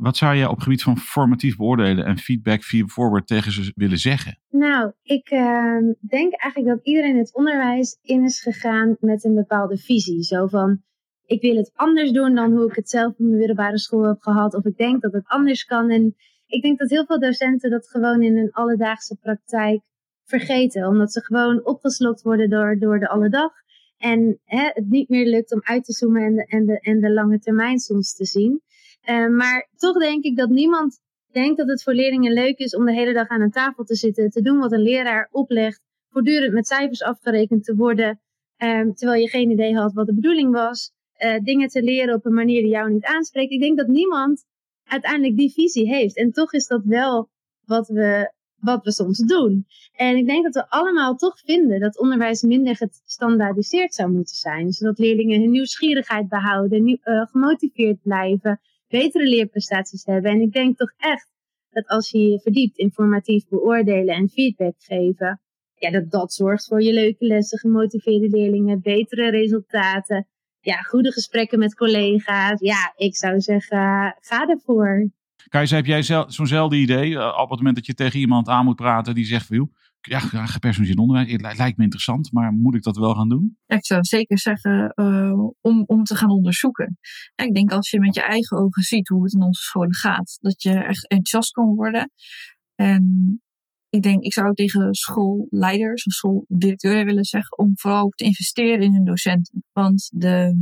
wat 0.00 0.16
zou 0.16 0.34
je 0.34 0.48
op 0.48 0.54
het 0.54 0.62
gebied 0.62 0.82
van 0.82 0.98
formatief 0.98 1.56
beoordelen 1.56 2.04
en 2.04 2.18
feedback 2.18 2.62
via 2.62 2.86
forward 2.86 3.26
tegen 3.26 3.52
ze 3.52 3.72
willen 3.74 3.98
zeggen? 3.98 4.38
Nou, 4.50 4.92
ik 5.02 5.28
ehm, 5.28 5.92
denk 6.00 6.32
eigenlijk 6.32 6.76
dat 6.76 6.86
iedereen 6.86 7.16
het 7.16 7.34
onderwijs 7.34 7.98
in 8.02 8.24
is 8.24 8.40
gegaan 8.40 8.96
met 9.00 9.24
een 9.24 9.34
bepaalde 9.34 9.76
visie. 9.76 10.22
Zo 10.22 10.46
van, 10.46 10.82
ik 11.26 11.40
wil 11.40 11.56
het 11.56 11.70
anders 11.74 12.12
doen 12.12 12.34
dan 12.34 12.52
hoe 12.52 12.68
ik 12.68 12.76
het 12.76 12.90
zelf 12.90 13.12
op 13.12 13.18
mijn 13.18 13.38
middelbare 13.38 13.78
school 13.78 14.02
heb 14.02 14.20
gehad. 14.20 14.54
Of 14.54 14.64
ik 14.64 14.76
denk 14.76 15.02
dat 15.02 15.12
het 15.12 15.26
anders 15.26 15.64
kan. 15.64 15.90
En 15.90 16.16
ik 16.46 16.62
denk 16.62 16.78
dat 16.78 16.90
heel 16.90 17.06
veel 17.06 17.20
docenten 17.20 17.70
dat 17.70 17.88
gewoon 17.88 18.22
in 18.22 18.36
hun 18.36 18.52
alledaagse 18.52 19.16
praktijk 19.16 19.80
vergeten. 20.26 20.86
Omdat 20.86 21.12
ze 21.12 21.20
gewoon 21.20 21.64
opgeslokt 21.64 22.22
worden 22.22 22.50
door, 22.50 22.78
door 22.78 22.98
de 22.98 23.08
alledag. 23.08 23.52
En 23.98 24.40
hè, 24.44 24.70
het 24.72 24.88
niet 24.88 25.08
meer 25.08 25.26
lukt 25.26 25.52
om 25.52 25.60
uit 25.62 25.84
te 25.84 25.92
zoomen 25.92 26.22
en 26.22 26.34
de, 26.34 26.46
en 26.46 26.66
de, 26.66 26.80
en 26.80 27.00
de 27.00 27.12
lange 27.12 27.38
termijn 27.38 27.78
soms 27.78 28.14
te 28.14 28.24
zien. 28.24 28.62
Uh, 29.08 29.28
maar 29.28 29.68
toch 29.76 29.98
denk 29.98 30.24
ik 30.24 30.36
dat 30.36 30.48
niemand 30.48 31.00
denkt 31.32 31.56
dat 31.56 31.68
het 31.68 31.82
voor 31.82 31.94
leerlingen 31.94 32.32
leuk 32.32 32.58
is 32.58 32.76
om 32.76 32.84
de 32.84 32.92
hele 32.92 33.12
dag 33.12 33.28
aan 33.28 33.40
een 33.40 33.50
tafel 33.50 33.84
te 33.84 33.94
zitten. 33.94 34.30
Te 34.30 34.42
doen 34.42 34.58
wat 34.58 34.72
een 34.72 34.82
leraar 34.82 35.28
oplegt. 35.30 35.80
Voortdurend 36.08 36.52
met 36.52 36.66
cijfers 36.66 37.02
afgerekend 37.02 37.64
te 37.64 37.74
worden. 37.74 38.20
Um, 38.62 38.94
terwijl 38.94 39.20
je 39.20 39.28
geen 39.28 39.50
idee 39.50 39.76
had 39.76 39.92
wat 39.92 40.06
de 40.06 40.14
bedoeling 40.14 40.52
was 40.52 40.92
uh, 41.18 41.38
dingen 41.42 41.68
te 41.68 41.82
leren 41.82 42.14
op 42.14 42.24
een 42.24 42.34
manier 42.34 42.62
die 42.62 42.70
jou 42.70 42.92
niet 42.92 43.04
aanspreekt. 43.04 43.52
Ik 43.52 43.60
denk 43.60 43.76
dat 43.76 43.86
niemand 43.86 44.44
uiteindelijk 44.84 45.36
die 45.36 45.52
visie 45.52 45.88
heeft. 45.88 46.16
En 46.16 46.32
toch 46.32 46.52
is 46.52 46.66
dat 46.66 46.84
wel 46.84 47.28
wat 47.64 47.88
we, 47.88 48.32
wat 48.60 48.84
we 48.84 48.92
soms 48.92 49.18
doen. 49.18 49.66
En 49.92 50.16
ik 50.16 50.26
denk 50.26 50.44
dat 50.44 50.54
we 50.54 50.70
allemaal 50.70 51.16
toch 51.16 51.38
vinden 51.44 51.80
dat 51.80 51.98
onderwijs 51.98 52.42
minder 52.42 52.76
gestandaardiseerd 52.76 53.94
zou 53.94 54.10
moeten 54.10 54.36
zijn. 54.36 54.72
Zodat 54.72 54.98
leerlingen 54.98 55.40
hun 55.40 55.50
nieuwsgierigheid 55.50 56.28
behouden, 56.28 56.82
nieuw, 56.82 56.98
uh, 57.04 57.26
gemotiveerd 57.26 58.02
blijven, 58.02 58.60
betere 58.88 59.28
leerprestaties 59.28 60.04
hebben. 60.04 60.30
En 60.30 60.40
ik 60.40 60.52
denk 60.52 60.76
toch 60.76 60.92
echt 60.96 61.30
dat 61.70 61.86
als 61.86 62.10
je 62.10 62.18
je 62.18 62.40
verdiept 62.40 62.78
in 62.78 62.92
formatief 62.92 63.48
beoordelen 63.48 64.14
en 64.14 64.28
feedback 64.28 64.74
geven, 64.78 65.40
ja, 65.74 65.90
dat 65.90 66.10
dat 66.10 66.32
zorgt 66.32 66.66
voor 66.66 66.82
je 66.82 66.92
leuke 66.92 67.26
lessen, 67.26 67.58
gemotiveerde 67.58 68.28
leerlingen, 68.28 68.80
betere 68.80 69.30
resultaten 69.30 70.26
ja, 70.66 70.76
goede 70.76 71.12
gesprekken 71.12 71.58
met 71.58 71.74
collega's. 71.74 72.60
Ja, 72.60 72.92
ik 72.96 73.16
zou 73.16 73.40
zeggen, 73.40 74.16
ga 74.20 74.46
ervoor. 74.48 75.10
Kajs, 75.48 75.70
heb 75.70 75.86
jij 75.86 76.02
zo'nzelfde 76.02 76.76
idee? 76.76 77.10
Uh, 77.10 77.26
op 77.26 77.50
het 77.50 77.58
moment 77.58 77.76
dat 77.76 77.86
je 77.86 77.94
tegen 77.94 78.20
iemand 78.20 78.48
aan 78.48 78.64
moet 78.64 78.76
praten 78.76 79.14
die 79.14 79.24
zegt 79.24 79.48
ja, 80.06 80.18
gepersonaliseerd 80.18 80.98
onderwijs, 80.98 81.32
het 81.32 81.56
lijkt 81.56 81.76
me 81.76 81.82
interessant, 81.82 82.32
maar 82.32 82.52
moet 82.52 82.74
ik 82.74 82.82
dat 82.82 82.96
wel 82.96 83.14
gaan 83.14 83.28
doen? 83.28 83.58
ik 83.66 83.86
zou 83.86 84.04
zeker 84.04 84.38
zeggen 84.38 84.92
uh, 84.94 85.48
om, 85.60 85.84
om 85.86 86.04
te 86.04 86.16
gaan 86.16 86.30
onderzoeken. 86.30 86.98
ik 87.34 87.54
denk 87.54 87.72
als 87.72 87.90
je 87.90 88.00
met 88.00 88.14
je 88.14 88.22
eigen 88.22 88.58
ogen 88.58 88.82
ziet 88.82 89.08
hoe 89.08 89.22
het 89.22 89.34
in 89.34 89.42
onze 89.42 89.62
scholen 89.62 89.94
gaat, 89.94 90.38
dat 90.40 90.62
je 90.62 90.70
echt 90.70 91.08
enthousiast 91.08 91.52
kan 91.52 91.74
worden. 91.74 92.10
En 92.74 93.40
ik 93.88 94.02
denk, 94.02 94.22
ik 94.22 94.32
zou 94.32 94.54
tegen 94.54 94.94
schoolleiders 94.94 96.04
of 96.04 96.12
schooldirecteuren 96.12 97.04
willen 97.04 97.24
zeggen 97.24 97.58
om 97.58 97.70
vooral 97.74 98.08
te 98.08 98.24
investeren 98.24 98.80
in 98.80 98.92
hun 98.92 99.04
docenten. 99.04 99.64
Want 99.72 100.10
de 100.14 100.56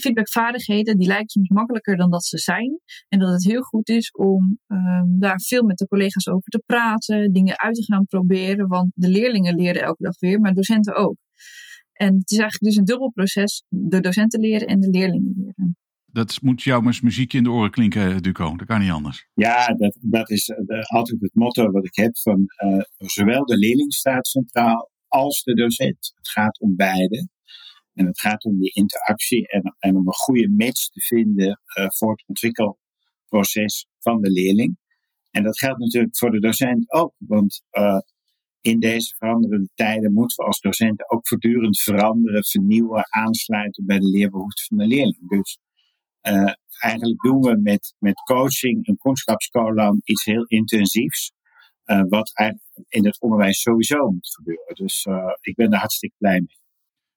feedbackvaardigheden 0.00 0.96
die 0.96 1.06
lijken 1.06 1.28
soms 1.28 1.48
makkelijker 1.48 1.96
dan 1.96 2.10
dat 2.10 2.24
ze 2.24 2.38
zijn. 2.38 2.80
En 3.08 3.18
dat 3.18 3.32
het 3.32 3.44
heel 3.44 3.62
goed 3.62 3.88
is 3.88 4.10
om 4.10 4.58
um, 4.66 5.16
daar 5.18 5.40
veel 5.40 5.62
met 5.62 5.78
de 5.78 5.86
collega's 5.86 6.28
over 6.28 6.48
te 6.50 6.62
praten, 6.66 7.32
dingen 7.32 7.58
uit 7.58 7.74
te 7.74 7.84
gaan 7.84 8.06
proberen. 8.06 8.68
Want 8.68 8.90
de 8.94 9.08
leerlingen 9.08 9.54
leren 9.54 9.82
elke 9.82 10.02
dag 10.02 10.18
weer, 10.18 10.40
maar 10.40 10.54
docenten 10.54 10.94
ook. 10.94 11.16
En 11.92 12.14
het 12.14 12.30
is 12.30 12.38
eigenlijk 12.38 12.72
dus 12.72 12.76
een 12.76 12.84
dubbel 12.84 13.10
proces. 13.10 13.64
De 13.68 14.00
docenten 14.00 14.40
leren 14.40 14.66
en 14.66 14.80
de 14.80 14.90
leerlingen 14.90 15.32
leren 15.36 15.76
dat 16.12 16.42
moet 16.42 16.62
jou 16.62 16.82
maar 16.82 16.98
muziek 17.02 17.32
in 17.32 17.42
de 17.42 17.50
oren 17.50 17.70
klinken, 17.70 18.22
Duco. 18.22 18.56
Dat 18.56 18.66
kan 18.66 18.80
niet 18.80 18.90
anders. 18.90 19.26
Ja, 19.34 19.66
dat, 19.66 19.96
dat 20.00 20.30
is 20.30 20.48
uh, 20.48 20.82
altijd 20.82 21.20
het 21.20 21.34
motto 21.34 21.70
wat 21.70 21.84
ik 21.84 21.96
heb 21.96 22.18
van 22.18 22.46
uh, 22.64 22.82
zowel 22.96 23.44
de 23.44 23.58
leerling 23.58 23.92
staat 23.92 24.26
centraal 24.26 24.90
als 25.08 25.42
de 25.42 25.54
docent. 25.54 26.12
Het 26.14 26.28
gaat 26.28 26.60
om 26.60 26.76
beide. 26.76 27.28
En 28.00 28.06
het 28.06 28.20
gaat 28.20 28.44
om 28.44 28.58
die 28.58 28.72
interactie 28.72 29.48
en, 29.48 29.76
en 29.78 29.96
om 29.96 30.06
een 30.06 30.14
goede 30.14 30.48
match 30.48 30.88
te 30.88 31.00
vinden 31.00 31.60
uh, 31.78 31.86
voor 31.88 32.10
het 32.10 32.24
ontwikkelproces 32.26 33.86
van 33.98 34.20
de 34.20 34.30
leerling. 34.30 34.78
En 35.30 35.42
dat 35.42 35.58
geldt 35.58 35.78
natuurlijk 35.78 36.16
voor 36.16 36.30
de 36.30 36.40
docent 36.40 36.92
ook, 36.92 37.14
want 37.18 37.62
in 38.60 38.78
deze 38.78 39.14
veranderende 39.16 39.68
tijden 39.74 40.12
moeten 40.12 40.36
we 40.36 40.44
als 40.44 40.60
docenten 40.60 41.10
ook 41.10 41.28
voortdurend 41.28 41.80
veranderen, 41.80 42.44
vernieuwen, 42.44 43.06
aansluiten 43.08 43.86
bij 43.86 43.98
de 43.98 44.08
leerbehoeften 44.08 44.64
van 44.64 44.76
de 44.76 44.86
leerling. 44.86 45.28
Dus 45.28 45.58
uh, 46.22 46.52
eigenlijk 46.78 47.20
doen 47.20 47.40
we 47.40 47.60
met, 47.62 47.94
met 47.98 48.14
coaching 48.14 48.86
en 48.86 48.96
kunstschapscolon 48.96 50.00
iets 50.04 50.24
heel 50.24 50.44
intensiefs. 50.44 51.32
Wat 52.08 52.30
eigenlijk 52.34 52.68
in 52.88 53.04
het 53.04 53.20
onderwijs 53.20 53.60
sowieso 53.60 54.10
moet 54.10 54.34
gebeuren. 54.34 54.74
Dus 54.74 55.06
ik 55.40 55.54
ben 55.54 55.70
daar 55.70 55.80
hartstikke 55.80 56.16
blij 56.18 56.40
mee. 56.40 56.59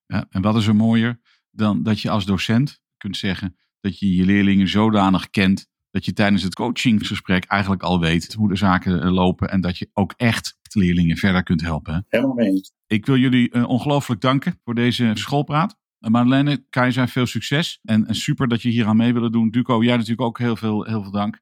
Ja, 0.05 0.25
en 0.29 0.41
wat 0.41 0.55
is 0.55 0.67
er 0.67 0.75
mooier 0.75 1.19
dan 1.51 1.83
dat 1.83 2.01
je 2.01 2.09
als 2.09 2.25
docent 2.25 2.81
kunt 2.97 3.17
zeggen 3.17 3.57
dat 3.79 3.99
je 3.99 4.15
je 4.15 4.25
leerlingen 4.25 4.67
zodanig 4.67 5.29
kent 5.29 5.71
dat 5.91 6.05
je 6.05 6.13
tijdens 6.13 6.43
het 6.43 6.55
coachingsgesprek 6.55 7.45
eigenlijk 7.45 7.83
al 7.83 7.99
weet 7.99 8.33
hoe 8.33 8.49
de 8.49 8.55
zaken 8.55 9.11
lopen 9.11 9.49
en 9.49 9.61
dat 9.61 9.77
je 9.77 9.89
ook 9.93 10.13
echt 10.17 10.57
de 10.61 10.79
leerlingen 10.79 11.17
verder 11.17 11.43
kunt 11.43 11.61
helpen. 11.61 12.05
Helemaal 12.09 12.35
mee. 12.35 12.61
Ik 12.87 13.05
wil 13.05 13.17
jullie 13.17 13.67
ongelooflijk 13.67 14.21
danken 14.21 14.59
voor 14.63 14.75
deze 14.75 15.11
schoolpraat. 15.13 15.77
Marlene, 15.99 16.65
Keizer, 16.69 17.07
veel 17.07 17.25
succes. 17.25 17.79
En, 17.83 18.07
en, 18.07 18.15
super 18.15 18.47
dat 18.47 18.61
je 18.61 18.69
hier 18.69 18.85
aan 18.85 18.97
mee 18.97 19.13
willen 19.13 19.31
doen. 19.31 19.49
Duco, 19.49 19.83
jij 19.83 19.95
natuurlijk 19.95 20.21
ook 20.21 20.37
heel 20.37 20.55
veel, 20.55 20.83
heel 20.83 21.01
veel 21.01 21.11
dank. 21.11 21.39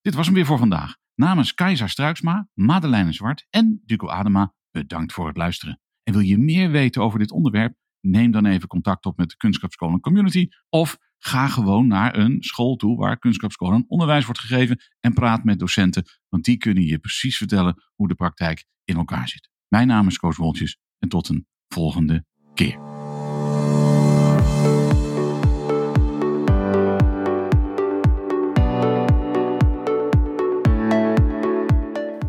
Dit 0.00 0.14
was 0.14 0.26
hem 0.26 0.34
weer 0.34 0.46
voor 0.46 0.58
vandaag. 0.58 0.96
Namens 1.14 1.54
Keizer 1.54 1.88
Struiksma, 1.88 2.48
Madeleine 2.54 3.12
Zwart 3.12 3.46
en 3.50 3.82
Duco 3.84 4.08
Adema, 4.08 4.54
bedankt 4.70 5.12
voor 5.12 5.26
het 5.26 5.36
luisteren. 5.36 5.80
En 6.10 6.16
wil 6.16 6.24
je 6.24 6.38
meer 6.38 6.70
weten 6.70 7.02
over 7.02 7.18
dit 7.18 7.30
onderwerp? 7.30 7.74
Neem 8.00 8.30
dan 8.30 8.46
even 8.46 8.68
contact 8.68 9.06
op 9.06 9.16
met 9.16 9.28
de 9.28 9.36
Kunstschapsskolen 9.36 10.00
Community 10.00 10.48
of 10.68 10.98
ga 11.18 11.48
gewoon 11.48 11.86
naar 11.86 12.18
een 12.18 12.42
school 12.42 12.76
toe 12.76 12.96
waar 12.96 13.18
Kunstschapsskolen 13.18 13.84
onderwijs 13.88 14.24
wordt 14.24 14.40
gegeven 14.40 14.80
en 15.00 15.12
praat 15.12 15.44
met 15.44 15.58
docenten, 15.58 16.04
want 16.28 16.44
die 16.44 16.56
kunnen 16.56 16.84
je 16.84 16.98
precies 16.98 17.36
vertellen 17.36 17.82
hoe 17.94 18.08
de 18.08 18.14
praktijk 18.14 18.64
in 18.84 18.96
elkaar 18.96 19.28
zit. 19.28 19.50
Mijn 19.68 19.86
naam 19.86 20.06
is 20.06 20.18
Koos 20.18 20.36
Woltjes 20.36 20.78
en 20.98 21.08
tot 21.08 21.28
een 21.28 21.46
volgende 21.68 22.24
keer. 22.54 22.78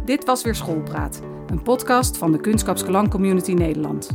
Dit 0.05 0.25
was 0.25 0.43
weer 0.43 0.55
Schoolpraat, 0.55 1.21
een 1.51 1.61
podcast 1.61 2.17
van 2.17 2.31
de 2.31 2.39
Kunstkapskalan 2.39 3.09
Community 3.09 3.53
Nederland. 3.53 4.09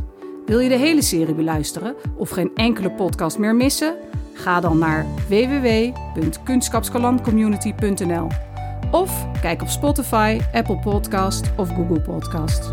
Wil 0.45 0.59
je 0.59 0.69
de 0.69 0.77
hele 0.77 1.01
serie 1.01 1.35
beluisteren 1.35 1.95
of 2.15 2.29
geen 2.29 2.51
enkele 2.55 2.91
podcast 2.91 3.37
meer 3.37 3.55
missen? 3.55 3.95
Ga 4.33 4.59
dan 4.59 4.77
naar 4.77 5.05
www.kunstkapskalandcommunity.nl 5.27 8.27
of 8.91 9.27
kijk 9.41 9.61
op 9.61 9.67
Spotify, 9.67 10.39
Apple 10.53 10.79
Podcast 10.79 11.51
of 11.57 11.69
Google 11.69 12.01
Podcast. 12.01 12.69